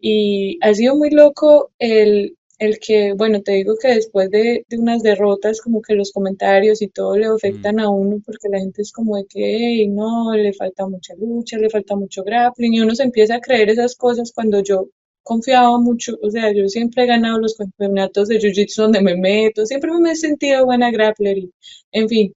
Y 0.00 0.58
ha 0.62 0.74
sido 0.74 0.96
muy 0.96 1.10
loco 1.10 1.72
el, 1.78 2.36
el 2.58 2.78
que, 2.78 3.12
bueno, 3.14 3.42
te 3.42 3.52
digo 3.52 3.74
que 3.80 3.88
después 3.88 4.30
de, 4.30 4.64
de 4.68 4.78
unas 4.78 5.02
derrotas, 5.02 5.60
como 5.60 5.82
que 5.82 5.94
los 5.94 6.12
comentarios 6.12 6.82
y 6.82 6.88
todo 6.88 7.16
le 7.16 7.28
mm, 7.32 7.32
afectan 7.32 7.80
a 7.80 7.90
uno, 7.90 8.20
porque 8.24 8.48
la 8.50 8.58
gente 8.60 8.82
es 8.82 8.92
como 8.92 9.16
de 9.16 9.26
que, 9.26 9.40
"Ey, 9.56 9.88
no, 9.88 10.34
le 10.34 10.52
falta 10.54 10.86
mucha 10.88 11.14
lucha, 11.16 11.58
le 11.58 11.70
falta 11.70 11.96
mucho 11.96 12.22
grappling, 12.24 12.74
y 12.74 12.80
uno 12.80 12.94
se 12.94 13.04
empieza 13.04 13.36
a 13.36 13.40
creer 13.40 13.70
esas 13.70 13.94
cosas 13.96 14.32
cuando 14.34 14.62
yo 14.62 14.88
confiaba 15.22 15.78
mucho, 15.80 16.16
o 16.22 16.30
sea, 16.30 16.52
yo 16.54 16.68
siempre 16.68 17.02
he 17.04 17.06
ganado 17.06 17.38
los 17.38 17.56
campeonatos 17.56 18.28
de 18.28 18.38
Jiu-Jitsu 18.38 18.76
donde 18.82 19.00
me 19.02 19.16
meto, 19.16 19.66
siempre 19.66 19.90
me 20.00 20.12
he 20.12 20.16
sentido 20.16 20.64
buena 20.66 20.90
grappler, 20.92 21.38
y, 21.38 21.50
en 21.92 22.08
fin, 22.08 22.34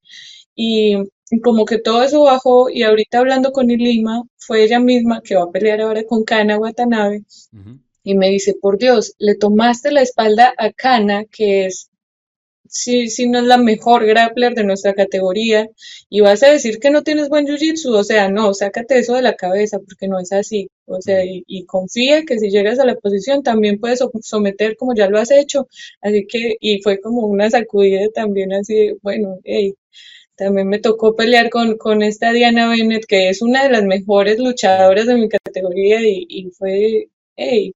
y 0.54 0.96
como 1.42 1.64
que 1.64 1.78
todo 1.78 2.02
eso 2.02 2.22
bajó 2.24 2.70
y 2.70 2.82
ahorita 2.82 3.18
hablando 3.20 3.52
con 3.52 3.70
Ilima, 3.70 4.22
fue 4.38 4.64
ella 4.64 4.80
misma 4.80 5.22
que 5.22 5.36
va 5.36 5.44
a 5.44 5.50
pelear 5.50 5.80
ahora 5.80 6.04
con 6.04 6.24
Kana 6.24 6.58
Watanabe 6.58 7.22
y 8.04 8.14
me 8.16 8.30
dice, 8.30 8.54
por 8.60 8.78
Dios, 8.78 9.14
le 9.18 9.34
tomaste 9.36 9.92
la 9.92 10.02
espalda 10.02 10.54
a 10.58 10.72
Kana, 10.72 11.24
que 11.26 11.66
es, 11.66 11.90
si, 12.68 13.08
si 13.10 13.28
no 13.28 13.38
es 13.40 13.44
la 13.46 13.58
mejor 13.58 14.06
grappler 14.06 14.54
de 14.54 14.64
nuestra 14.64 14.94
categoría, 14.94 15.68
y 16.08 16.20
vas 16.20 16.42
a 16.44 16.50
decir 16.50 16.78
que 16.78 16.90
no 16.90 17.02
tienes 17.02 17.28
buen 17.28 17.46
jiu-jitsu, 17.46 17.92
o 17.94 18.04
sea, 18.04 18.30
no, 18.30 18.54
sácate 18.54 18.98
eso 18.98 19.14
de 19.14 19.22
la 19.22 19.34
cabeza, 19.36 19.78
porque 19.80 20.08
no 20.08 20.20
es 20.20 20.32
así, 20.32 20.68
o 20.86 21.00
sea, 21.02 21.24
y, 21.24 21.44
y 21.48 21.64
confía 21.66 22.24
que 22.24 22.38
si 22.38 22.50
llegas 22.50 22.78
a 22.78 22.86
la 22.86 22.96
posición 22.96 23.42
también 23.42 23.80
puedes 23.80 23.98
so- 24.00 24.12
someter 24.22 24.76
como 24.76 24.94
ya 24.94 25.08
lo 25.08 25.18
has 25.18 25.30
hecho, 25.32 25.68
así 26.00 26.26
que, 26.28 26.56
y 26.60 26.80
fue 26.82 27.00
como 27.00 27.26
una 27.26 27.50
sacudida 27.50 28.08
también 28.14 28.52
así 28.52 28.74
de, 28.74 28.96
bueno, 29.02 29.38
hey, 29.44 29.74
también 30.40 30.68
me 30.68 30.78
tocó 30.78 31.14
pelear 31.14 31.50
con, 31.50 31.76
con 31.76 32.02
esta 32.02 32.32
Diana 32.32 32.68
Bennett, 32.68 33.04
que 33.06 33.28
es 33.28 33.42
una 33.42 33.62
de 33.64 33.70
las 33.70 33.84
mejores 33.84 34.38
luchadoras 34.38 35.06
de 35.06 35.14
mi 35.16 35.28
categoría, 35.28 36.00
y, 36.00 36.26
y 36.28 36.50
fue, 36.50 37.10
hey, 37.36 37.74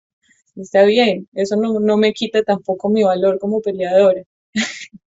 está 0.56 0.84
bien, 0.84 1.28
eso 1.34 1.56
no, 1.56 1.78
no 1.78 1.96
me 1.98 2.12
quita 2.12 2.42
tampoco 2.42 2.88
mi 2.88 3.04
valor 3.04 3.38
como 3.38 3.60
peleadora. 3.60 4.22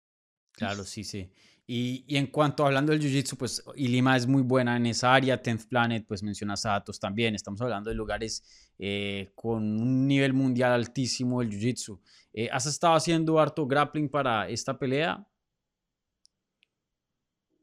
Claro, 0.57 0.85
sí, 0.85 1.03
sí. 1.03 1.29
Y, 1.67 2.05
y 2.07 2.17
en 2.17 2.29
cuanto 2.29 2.65
hablando 2.65 2.93
del 2.93 3.01
Jiu-Jitsu, 3.01 3.37
pues 3.37 3.65
y 3.75 3.89
Lima 3.89 4.17
es 4.17 4.29
muy 4.29 4.43
buena 4.43 4.77
en 4.77 4.87
esa 4.87 5.13
área, 5.13 5.43
Tenth 5.43 5.67
Planet, 5.67 6.05
pues 6.07 6.23
mencionas 6.23 6.65
a 6.65 6.77
Atos 6.77 7.01
también, 7.01 7.35
estamos 7.35 7.61
hablando 7.61 7.91
de 7.91 7.97
lugares 7.97 8.45
eh, 8.79 9.33
con 9.35 9.81
un 9.81 10.07
nivel 10.07 10.33
mundial 10.33 10.71
altísimo 10.71 11.41
del 11.41 11.51
Jiu-Jitsu. 11.51 11.99
Eh, 12.35 12.49
¿has 12.53 12.67
estado 12.67 12.95
haciendo 12.95 13.41
harto 13.41 13.67
grappling 13.67 14.09
para 14.09 14.49
esta 14.49 14.79
pelea? 14.79 15.27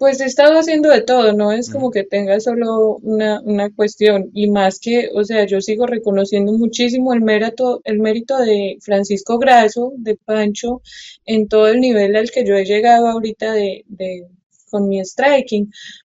Pues 0.02 0.20
he 0.20 0.26
estado 0.26 0.58
haciendo 0.60 0.90
de 0.90 1.02
todo, 1.02 1.32
no 1.32 1.52
es 1.52 1.70
Ujú, 1.70 1.72
como 1.72 1.92
que 1.92 2.04
tenga 2.04 2.40
solo 2.40 2.98
una, 3.04 3.40
una 3.42 3.70
cuestión, 3.74 4.32
y 4.34 4.50
más 4.50 4.80
que, 4.80 5.10
o 5.14 5.24
sea, 5.24 5.46
yo 5.46 5.62
sigo 5.62 5.86
reconociendo 5.86 6.52
muchísimo 6.54 7.14
el 7.14 7.22
mérito, 7.22 7.82
el 7.84 8.00
mérito 8.00 8.38
de 8.40 8.78
Francisco 8.82 9.38
Grasso, 9.38 9.94
de 9.98 10.16
Pancho, 10.18 10.82
en 11.26 11.48
todo 11.48 11.68
el 11.68 11.80
nivel 11.82 12.16
al 12.16 12.32
que 12.32 12.44
yo 12.46 12.56
he 12.56 12.66
llegado 12.66 13.08
ahorita 13.10 13.54
de, 13.54 13.86
de, 13.88 14.26
con 14.72 14.88
mi 14.90 15.00
striking, 15.06 15.72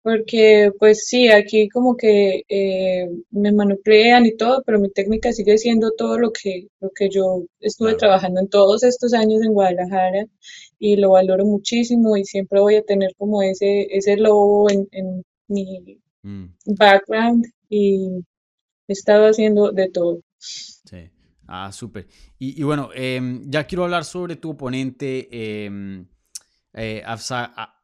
porque 0.08 0.70
pues 0.78 1.06
sí, 1.06 1.28
aquí 1.28 1.68
como 1.68 1.96
que 1.96 2.42
eh, 2.48 3.08
me 3.30 3.52
maniplean 3.52 4.26
y 4.26 4.36
todo, 4.36 4.62
pero 4.64 4.78
mi 4.80 4.90
técnica 4.90 5.32
sigue 5.32 5.58
siendo 5.58 5.90
todo 5.92 6.18
lo 6.18 6.32
que, 6.32 6.68
lo 6.80 6.90
que 6.94 7.10
yo 7.10 7.44
estuve 7.60 7.94
claro. 7.94 7.96
trabajando 7.96 8.40
en 8.40 8.48
todos 8.48 8.82
estos 8.84 9.12
años 9.14 9.42
en 9.42 9.52
Guadalajara 9.54 10.26
y 10.78 10.96
lo 10.96 11.10
valoro 11.12 11.44
muchísimo 11.44 12.16
y 12.16 12.24
siempre 12.24 12.60
voy 12.60 12.76
a 12.76 12.82
tener 12.84 13.10
como 13.18 13.42
ese, 13.42 13.86
ese 13.90 14.16
lobo 14.16 14.70
en, 14.70 14.88
en 14.92 15.24
mi 15.48 16.00
Mm, 16.26 16.52
background 16.66 17.46
y 17.70 18.08
he 18.88 18.92
estado 18.94 19.26
haciendo 19.28 19.72
de 19.72 19.90
todo. 19.90 20.20
sí. 20.84 21.10
Ah, 21.46 21.72
súper. 21.72 22.06
Y, 22.38 22.60
y 22.60 22.62
bueno, 22.62 22.90
em, 22.94 23.42
ya 23.50 23.66
quiero 23.66 23.84
hablar 23.84 24.04
sobre 24.04 24.36
tu 24.36 24.50
oponente. 24.50 25.28
em, 25.64 26.06
eh, 26.74 27.02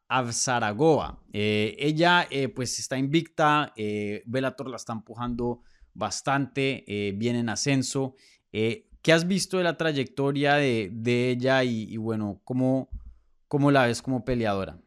Avsaragoa. 0.07 1.23
Eh, 1.33 1.75
ella 1.79 2.27
eh, 2.29 2.49
pues 2.49 2.79
está 2.79 2.97
invicta, 2.97 3.73
eh, 3.75 4.23
Bellator 4.25 4.69
la 4.69 4.77
está 4.77 4.93
empujando 4.93 5.61
bastante, 5.93 6.83
viene 7.15 7.39
en 7.39 7.49
ascenso. 7.49 8.15
¿Qué 8.51 9.13
has 9.13 9.27
visto 9.27 9.57
de 9.57 9.63
la 9.63 9.77
trayectoria 9.77 10.55
de, 10.55 10.89
de 10.91 11.29
ella 11.29 11.63
y, 11.63 11.95
bueno, 11.95 12.41
¿cómo, 12.43 12.89
cómo 13.47 13.71
la 13.71 13.85
ves 13.85 14.01
como 14.01 14.25
peleadora? 14.25 14.77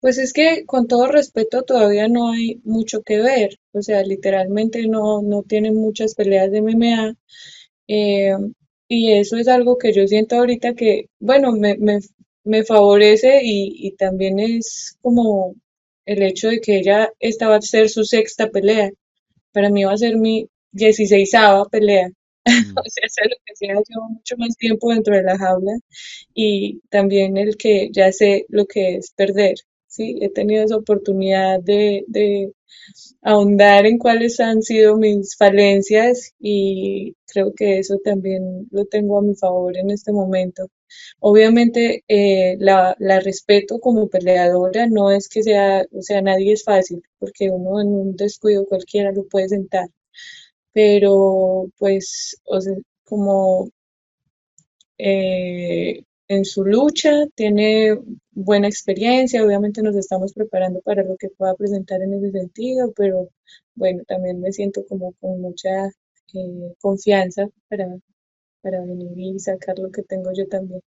Pues 0.00 0.18
es 0.18 0.32
que 0.32 0.64
con 0.64 0.86
todo 0.86 1.08
respeto 1.08 1.62
todavía 1.62 2.06
no 2.06 2.30
hay 2.30 2.60
mucho 2.62 3.02
que 3.02 3.18
ver, 3.18 3.58
o 3.72 3.82
sea, 3.82 4.02
literalmente 4.04 4.86
no, 4.86 5.22
no 5.22 5.42
tienen 5.42 5.74
muchas 5.74 6.14
peleas 6.14 6.52
de 6.52 6.58
MMA 6.58 7.16
y 8.88 9.12
eso 9.12 9.36
es 9.36 9.48
algo 9.48 9.78
que 9.78 9.92
yo 9.92 10.06
siento 10.06 10.36
ahorita 10.36 10.74
que, 10.74 11.08
bueno, 11.18 11.52
me, 11.52 11.76
me, 11.78 11.98
me 12.46 12.64
favorece 12.64 13.40
y, 13.44 13.72
y 13.88 13.92
también 13.96 14.38
es 14.40 14.96
como 15.02 15.54
el 16.06 16.22
hecho 16.22 16.48
de 16.50 16.60
que 16.60 16.78
ella 16.78 17.10
esta 17.20 17.48
va 17.48 17.56
a 17.56 17.62
ser 17.62 17.88
su 17.90 18.04
sexta 18.04 18.50
pelea, 18.50 18.90
para 19.52 19.70
mí 19.70 19.84
va 19.84 19.92
a 19.92 19.98
ser 19.98 20.16
mi 20.18 20.48
dieciséisava 20.72 21.64
pelea, 21.66 22.08
Mm, 22.48 22.78
o 22.78 22.82
sea, 22.90 23.08
sea 23.08 23.24
lo 23.28 23.36
que 23.44 23.56
sea, 23.56 23.74
llevo 23.88 24.08
mucho 24.10 24.36
más 24.38 24.56
tiempo 24.56 24.90
dentro 24.92 25.16
de 25.16 25.22
la 25.24 25.38
jaula 25.38 25.72
y 26.34 26.80
también 26.90 27.36
el 27.36 27.56
que 27.56 27.90
ya 27.92 28.12
sé 28.12 28.46
lo 28.48 28.66
que 28.66 28.96
es 28.96 29.12
perder, 29.12 29.54
¿sí? 29.88 30.18
He 30.22 30.30
tenido 30.30 30.64
esa 30.64 30.76
oportunidad 30.76 31.60
de, 31.62 32.04
de 32.08 32.52
ahondar 33.22 33.86
en 33.86 33.98
cuáles 33.98 34.40
han 34.40 34.62
sido 34.62 34.96
mis 34.96 35.36
falencias 35.36 36.32
y 36.40 37.14
creo 37.26 37.52
que 37.54 37.78
eso 37.80 37.98
también 38.04 38.68
lo 38.70 38.86
tengo 38.86 39.18
a 39.18 39.22
mi 39.22 39.34
favor 39.34 39.76
en 39.76 39.90
este 39.90 40.12
momento. 40.12 40.68
Obviamente 41.20 42.04
eh, 42.08 42.56
la, 42.60 42.94
la 42.98 43.20
respeto 43.20 43.78
como 43.80 44.08
peleadora, 44.08 44.86
no 44.86 45.10
es 45.10 45.28
que 45.28 45.42
sea, 45.42 45.84
o 45.92 46.02
sea, 46.02 46.22
nadie 46.22 46.52
es 46.52 46.64
fácil, 46.64 47.02
porque 47.18 47.50
uno 47.50 47.80
en 47.80 47.88
un 47.88 48.16
descuido 48.16 48.66
cualquiera 48.66 49.12
lo 49.12 49.24
puede 49.28 49.48
sentar, 49.48 49.88
pero 50.72 51.70
pues, 51.78 52.40
como 53.04 53.70
eh, 54.98 56.02
en 56.28 56.44
su 56.44 56.64
lucha, 56.64 57.26
tiene 57.34 57.98
buena 58.32 58.68
experiencia, 58.68 59.44
obviamente 59.44 59.82
nos 59.82 59.96
estamos 59.96 60.32
preparando 60.32 60.80
para 60.80 61.02
lo 61.04 61.16
que 61.16 61.28
pueda 61.30 61.54
presentar 61.54 62.02
en 62.02 62.14
ese 62.14 62.32
sentido, 62.32 62.92
pero 62.96 63.28
bueno, 63.74 64.02
también 64.06 64.40
me 64.40 64.52
siento 64.52 64.84
como 64.88 65.12
con 65.20 65.40
mucha 65.40 65.86
eh, 66.34 66.74
confianza 66.80 67.48
para, 67.68 67.86
para 68.62 68.80
venir 68.82 69.18
y 69.18 69.38
sacar 69.38 69.78
lo 69.78 69.90
que 69.90 70.02
tengo 70.02 70.30
yo 70.34 70.46
también. 70.48 70.80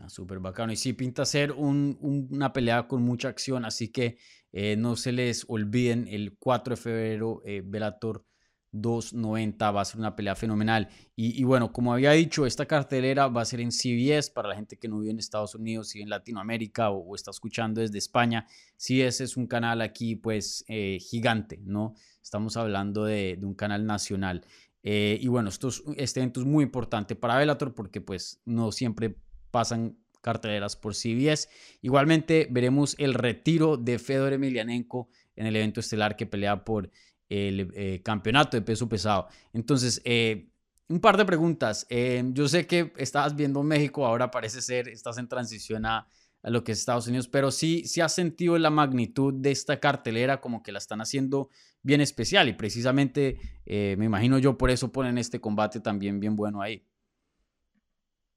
ah, 0.00 0.08
súper 0.08 0.40
bacano. 0.40 0.72
Y 0.72 0.76
sí, 0.76 0.92
pinta 0.92 1.24
ser 1.24 1.52
un- 1.52 1.96
un- 2.00 2.28
una 2.30 2.52
pelea 2.52 2.86
con 2.88 3.02
mucha 3.02 3.28
acción, 3.28 3.64
así 3.64 3.88
que 3.88 4.18
eh, 4.52 4.76
no 4.76 4.94
se 4.96 5.12
les 5.12 5.44
olviden 5.48 6.06
el 6.08 6.36
4 6.38 6.76
de 6.76 6.80
febrero, 6.82 7.42
eh, 7.44 7.62
Bellator 7.64 8.24
290 8.70 9.70
va 9.70 9.80
a 9.82 9.84
ser 9.84 9.98
una 10.00 10.14
pelea 10.16 10.34
fenomenal. 10.36 10.88
Y, 11.16 11.40
y 11.40 11.44
bueno, 11.44 11.72
como 11.72 11.92
había 11.92 12.10
dicho, 12.12 12.44
esta 12.46 12.66
cartelera 12.66 13.28
va 13.28 13.42
a 13.42 13.44
ser 13.44 13.60
en 13.60 13.70
CBS 13.72 14.30
para 14.32 14.48
la 14.48 14.54
gente 14.56 14.76
que 14.76 14.88
no 14.88 14.98
vive 14.98 15.12
en 15.12 15.18
Estados 15.20 15.54
Unidos 15.54 15.94
y 15.96 16.02
en 16.02 16.08
Latinoamérica 16.10 16.90
o, 16.90 16.98
o 17.00 17.14
está 17.14 17.30
escuchando 17.30 17.80
desde 17.80 17.98
España. 17.98 18.46
CBS 18.76 19.24
es 19.24 19.36
un 19.36 19.46
canal 19.46 19.80
aquí 19.80 20.16
pues 20.16 20.64
eh, 20.68 20.98
gigante, 21.00 21.60
¿no? 21.64 21.94
Estamos 22.22 22.56
hablando 22.56 23.04
de, 23.04 23.36
de 23.38 23.46
un 23.46 23.54
canal 23.54 23.86
nacional. 23.86 24.44
Eh, 24.84 25.18
y 25.20 25.26
bueno, 25.28 25.48
esto 25.48 25.68
es- 25.68 25.82
este 25.96 26.20
evento 26.20 26.40
es 26.40 26.46
muy 26.46 26.62
importante 26.62 27.16
para 27.16 27.38
Bellator 27.38 27.74
porque 27.74 28.00
pues 28.00 28.40
no 28.44 28.70
siempre 28.70 29.16
pasan 29.50 29.96
carteleras 30.20 30.76
por 30.76 30.94
CBS. 30.94 31.48
Igualmente 31.82 32.46
veremos 32.50 32.94
el 32.98 33.14
retiro 33.14 33.76
de 33.76 33.98
Fedor 33.98 34.32
Emelianenko 34.34 35.08
en 35.36 35.46
el 35.46 35.56
evento 35.56 35.80
estelar 35.80 36.16
que 36.16 36.26
pelea 36.26 36.64
por 36.64 36.90
el 37.28 37.70
eh, 37.74 38.00
campeonato 38.04 38.56
de 38.56 38.62
peso 38.62 38.88
pesado. 38.88 39.28
Entonces, 39.52 40.00
eh, 40.04 40.48
un 40.88 41.00
par 41.00 41.16
de 41.16 41.24
preguntas. 41.24 41.86
Eh, 41.88 42.22
yo 42.32 42.46
sé 42.46 42.66
que 42.66 42.92
estabas 42.98 43.34
viendo 43.34 43.62
México, 43.62 44.04
ahora 44.06 44.30
parece 44.30 44.60
ser, 44.60 44.88
estás 44.88 45.16
en 45.18 45.28
transición 45.28 45.86
a, 45.86 46.06
a 46.44 46.50
lo 46.50 46.62
que 46.62 46.72
es 46.72 46.78
Estados 46.78 47.08
Unidos, 47.08 47.26
pero 47.26 47.50
sí, 47.50 47.84
sí 47.86 48.02
has 48.02 48.14
sentido 48.14 48.58
la 48.58 48.68
magnitud 48.68 49.32
de 49.32 49.50
esta 49.50 49.80
cartelera, 49.80 50.42
como 50.42 50.62
que 50.62 50.72
la 50.72 50.78
están 50.78 51.00
haciendo 51.00 51.48
bien 51.82 52.02
especial 52.02 52.48
y 52.48 52.52
precisamente, 52.52 53.38
eh, 53.64 53.96
me 53.98 54.04
imagino 54.04 54.38
yo, 54.38 54.58
por 54.58 54.70
eso 54.70 54.92
ponen 54.92 55.16
este 55.16 55.40
combate 55.40 55.80
también 55.80 56.20
bien 56.20 56.36
bueno 56.36 56.60
ahí. 56.60 56.84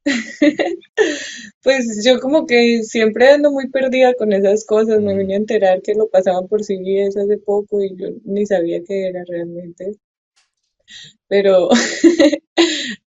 Pues 1.64 2.02
yo 2.06 2.22
como 2.22 2.46
que 2.46 2.82
siempre 2.84 3.30
ando 3.30 3.52
muy 3.52 3.70
perdida 3.70 4.14
con 4.14 4.32
esas 4.32 4.66
cosas, 4.66 5.02
me 5.02 5.18
vine 5.18 5.34
a 5.34 5.38
enterar 5.38 5.82
que 5.82 5.94
lo 5.94 6.08
pasaban 6.10 6.48
por 6.48 6.64
CBS 6.64 7.20
hace 7.20 7.38
poco 7.40 7.84
y 7.84 7.94
yo 7.98 8.08
ni 8.24 8.46
sabía 8.46 8.82
qué 8.88 9.08
era 9.08 9.24
realmente, 9.28 9.92
pero 11.28 11.70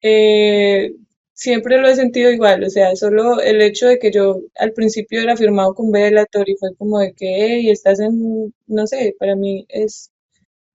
eh, 0.01 0.95
siempre 1.35 1.79
lo 1.79 1.87
he 1.89 1.95
sentido 1.95 2.31
igual, 2.31 2.63
o 2.65 2.69
sea, 2.71 2.95
solo 2.97 3.41
el 3.41 3.61
hecho 3.61 3.87
de 3.87 3.99
que 3.99 4.11
yo 4.11 4.41
al 4.57 4.73
principio 4.73 5.21
era 5.21 5.37
firmado 5.37 5.75
con 5.75 5.91
Bellator 5.91 6.49
y 6.49 6.57
fue 6.57 6.75
como 6.77 6.99
de 6.99 7.13
que, 7.13 7.27
hey, 7.45 7.69
estás 7.71 7.99
en, 8.01 8.53
no 8.67 8.87
sé, 8.87 9.15
para 9.19 9.35
mí 9.37 9.65
es 9.69 10.11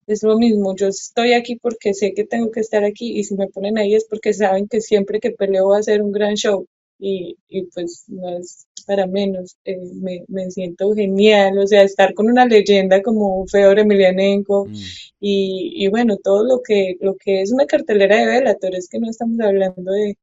es 0.07 0.23
lo 0.23 0.37
mismo, 0.37 0.75
yo 0.75 0.87
estoy 0.89 1.33
aquí 1.33 1.57
porque 1.57 1.93
sé 1.95 2.13
que 2.13 2.25
tengo 2.25 2.51
que 2.51 2.61
estar 2.61 2.83
aquí 2.85 3.17
y 3.19 3.23
si 3.25 3.35
me 3.35 3.47
ponen 3.47 3.77
ahí 3.77 3.95
es 3.95 4.05
porque 4.09 4.33
saben 4.33 4.67
que 4.67 4.81
siempre 4.81 5.19
que 5.19 5.31
peleo 5.31 5.69
va 5.69 5.79
a 5.79 5.83
ser 5.83 6.01
un 6.03 6.11
gran 6.11 6.35
show 6.35 6.67
y, 7.01 7.35
y 7.49 7.63
pues 7.63 8.05
no 8.07 8.37
es 8.37 8.67
para 8.85 9.07
menos, 9.07 9.57
eh, 9.65 9.77
me, 9.95 10.23
me 10.27 10.49
siento 10.51 10.93
genial, 10.93 11.57
o 11.57 11.67
sea, 11.67 11.83
estar 11.83 12.13
con 12.13 12.27
una 12.29 12.45
leyenda 12.45 13.01
como 13.01 13.45
Fedor 13.47 13.79
Emelianenko 13.79 14.65
mm, 14.65 14.73
y, 15.19 15.85
y 15.85 15.87
bueno, 15.87 16.17
todo 16.17 16.43
lo 16.43 16.61
que, 16.61 16.95
lo 17.01 17.15
que 17.17 17.41
es 17.41 17.51
una 17.51 17.65
cartelera 17.65 18.17
de 18.17 18.25
Bellator, 18.27 18.75
es 18.75 18.87
que 18.87 18.99
no 18.99 19.09
estamos 19.09 19.39
hablando 19.39 19.91
de, 19.91 20.17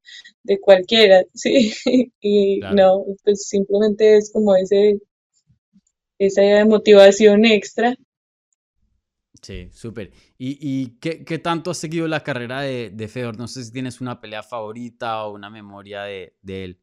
de 0.44 0.60
cualquiera, 0.60 1.24
sí, 1.34 1.72
y 2.20 2.60
claro. 2.60 2.76
no, 2.76 3.04
pues 3.24 3.44
simplemente 3.48 4.16
es 4.16 4.32
como 4.32 4.54
ese, 4.56 5.00
esa 6.18 6.64
motivación 6.64 7.44
extra 7.44 7.96
Sí, 9.42 9.70
súper. 9.72 10.12
¿Y, 10.36 10.58
y 10.60 10.98
qué, 10.98 11.24
qué 11.24 11.38
tanto 11.38 11.70
has 11.70 11.78
seguido 11.78 12.08
la 12.08 12.22
carrera 12.24 12.60
de, 12.62 12.90
de 12.90 13.08
Fedor? 13.08 13.38
No 13.38 13.46
sé 13.46 13.64
si 13.64 13.70
tienes 13.72 14.00
una 14.00 14.20
pelea 14.20 14.42
favorita 14.42 15.24
o 15.24 15.32
una 15.34 15.48
memoria 15.48 16.02
de, 16.02 16.36
de 16.42 16.64
él. 16.64 16.80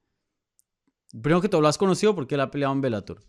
Primero 1.20 1.42
que 1.42 1.50
todo, 1.50 1.62
¿lo 1.62 1.68
has 1.68 1.80
conocido 1.80 2.14
porque 2.14 2.36
él 2.36 2.42
ha 2.42 2.52
peleado 2.52 2.74
en 2.74 2.82
Bellator? 2.82 3.24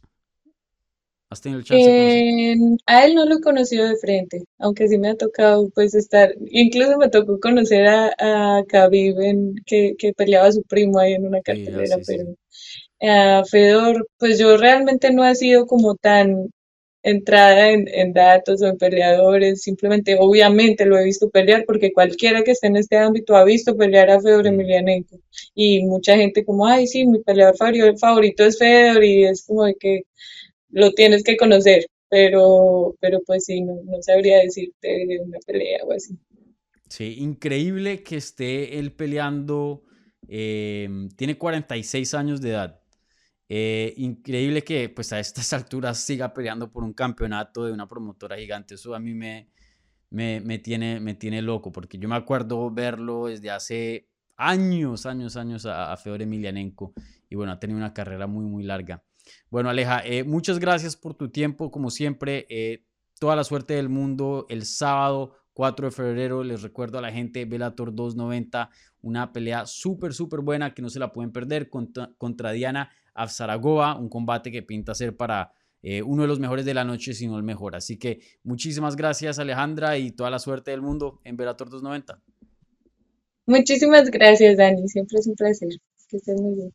¿Has 1.31 1.41
tenido 1.41 1.61
el 1.61 1.65
chance 1.65 1.91
de 1.91 1.95
conocerlo? 1.95 2.27
Eh, 2.29 2.55
a 2.87 3.05
él 3.05 3.15
no 3.17 3.25
lo 3.27 3.37
he 3.37 3.41
conocido 3.41 3.87
de 3.89 3.97
frente, 3.97 4.45
aunque 4.59 4.87
sí 4.89 4.99
me 4.99 5.09
ha 5.11 5.17
tocado 5.17 5.69
pues 5.75 5.95
estar, 5.97 6.33
incluso 6.51 6.97
me 6.97 7.09
tocó 7.11 7.41
conocer 7.41 7.89
a, 7.89 8.13
a 8.19 8.65
Khabib 8.69 9.21
en- 9.21 9.55
que, 9.67 9.95
que 9.99 10.13
peleaba 10.13 10.47
a 10.49 10.53
su 10.53 10.63
primo 10.63 10.99
ahí 11.01 11.15
en 11.15 11.27
una 11.27 11.41
ah, 11.49 11.83
cartelera, 11.83 11.97
sí, 11.97 12.05
sí, 12.05 12.05
pero 12.07 12.25
sí. 12.25 12.37
a 13.03 13.45
Fedor, 13.51 14.09
pues 14.19 14.39
yo 14.39 14.57
realmente 14.59 15.13
no 15.13 15.27
he 15.27 15.35
sido 15.37 15.67
como 15.67 15.97
tan 15.97 16.51
entrada 17.11 17.71
en, 17.71 17.89
en 17.89 18.13
datos 18.13 18.63
o 18.63 18.67
en 18.69 18.79
peleadores, 18.79 19.63
simplemente 19.63 20.17
obviamente 20.19 20.87
lo 20.87 20.99
he 20.99 21.05
visto 21.05 21.31
pelear 21.31 21.65
porque 21.67 21.93
cualquiera 21.93 22.43
que 22.45 22.53
esté 22.53 22.67
en 22.69 22.77
este 22.77 22.97
ámbito 22.99 23.37
ha 23.37 23.45
visto 23.45 23.77
pelear 23.77 24.11
a 24.11 24.21
Fedor 24.21 24.47
Mm, 24.47 24.49
Emelianenko 24.49 25.19
y 25.55 25.85
mucha 25.87 26.17
gente 26.17 26.45
como, 26.45 26.67
ay 26.67 26.87
sí, 26.87 27.07
mi 27.07 27.21
peleador 27.23 27.57
favori- 27.57 27.99
favorito 27.99 28.45
es 28.45 28.59
Fedor 28.59 29.05
y 29.05 29.25
es 29.25 29.45
como 29.47 29.65
de 29.65 29.75
que 29.77 30.03
lo 30.71 30.93
tienes 30.93 31.23
que 31.25 31.37
conocer, 31.37 31.87
pero, 32.11 32.97
pero 33.01 33.21
pues 33.27 33.45
sí, 33.47 33.63
no, 33.63 33.77
no 33.85 34.03
sabría 34.03 34.39
decirte 34.41 34.89
de 35.07 35.21
una 35.21 35.39
pelea 35.47 35.85
o 35.85 35.93
así. 35.93 36.17
Sí, 36.89 37.17
increíble 37.19 38.03
que 38.03 38.17
esté 38.17 38.79
él 38.79 38.93
peleando. 38.93 39.83
em, 40.29 41.09
tiene 41.11 41.39
46 41.39 42.15
años 42.15 42.41
de 42.41 42.51
edad. 42.51 42.81
Eh, 43.49 43.95
increíble 43.97 44.65
que 44.65 44.89
pues 44.89 45.13
a 45.13 45.21
estas 45.21 45.53
alturas 45.53 45.99
siga 45.99 46.35
peleando 46.35 46.71
por 46.71 46.83
un 46.85 46.93
campeonato 46.93 47.65
de 47.65 47.73
una 47.73 47.89
promotora 47.89 48.37
gigante. 48.37 48.75
Eso 48.75 48.95
a 48.95 49.01
mí 49.01 49.15
me, 49.15 49.51
me, 50.11 50.41
me 50.41 50.59
tiene, 50.59 51.01
me 51.01 51.15
tiene 51.15 51.43
loco, 51.43 51.73
porque 51.73 51.99
yo 51.99 52.09
me 52.09 52.17
acuerdo 52.17 52.71
verlo 52.71 53.27
desde 53.27 53.51
hace 53.51 54.09
años, 54.37 55.07
años, 55.07 55.37
años 55.37 55.67
a, 55.67 55.93
a 55.93 55.97
Fedor. 55.97 56.23
Y 56.23 57.35
bueno, 57.37 57.53
ha 57.53 57.59
tenido 57.61 57.79
una 57.79 57.95
carrera 57.95 58.27
muy, 58.27 58.45
muy 58.45 58.65
larga. 58.65 59.03
Bueno, 59.51 59.69
Aleja, 59.69 60.01
eh, 60.05 60.25
muchas 60.25 60.59
gracias 60.59 60.97
por 60.97 61.15
tu 61.15 61.31
tiempo, 61.31 61.71
como 61.71 61.91
siempre. 61.91 62.47
eh, 62.49 62.85
toda 63.19 63.37
la 63.37 63.45
suerte 63.45 63.75
del 63.75 63.89
mundo 63.89 64.47
el 64.49 64.65
sábado 64.65 65.35
4 65.55 65.87
de 65.87 65.91
febrero. 65.91 66.45
Les 66.45 66.63
recuerdo 66.63 66.99
a 66.99 67.03
la 67.03 67.13
gente 67.13 67.45
Bellator 67.45 67.95
290, 67.95 68.71
una 69.03 69.33
pelea 69.33 69.67
súper, 69.67 70.13
súper 70.13 70.41
buena 70.41 70.75
que 70.75 70.83
no 70.83 70.91
se 70.91 70.99
la 70.99 71.13
pueden 71.13 71.33
perder 71.33 71.71
contra, 71.71 72.11
contra 72.19 72.53
Diana 72.53 72.91
Afsaragova, 73.17 73.99
un 73.99 74.09
combate 74.09 74.53
que 74.53 74.63
pinta 74.63 74.95
ser 74.95 75.17
para 75.17 75.53
eh, 75.83 76.03
uno 76.03 76.23
de 76.23 76.29
los 76.29 76.41
mejores 76.41 76.65
de 76.65 76.75
la 76.75 76.85
noche, 76.85 77.15
si 77.15 77.27
no 77.27 77.37
el 77.37 77.43
mejor. 77.43 77.77
Así 77.77 77.99
que 77.99 78.21
muchísimas 78.45 78.97
gracias 78.97 79.39
Alejandra 79.39 79.99
y 79.99 80.13
toda 80.13 80.31
la 80.31 80.39
suerte 80.39 80.71
del 80.71 80.83
mundo 80.83 81.21
en 81.25 81.37
Bellator 81.37 81.71
290. 81.71 82.23
Muchísimas 83.47 84.11
gracias, 84.11 84.57
Dani, 84.57 84.89
siempre 84.89 85.19
es 85.19 85.27
un 85.27 85.35
placer. 85.35 85.69
Que 86.09 86.19
estés 86.19 86.41
muy 86.41 86.55
bien. 86.55 86.75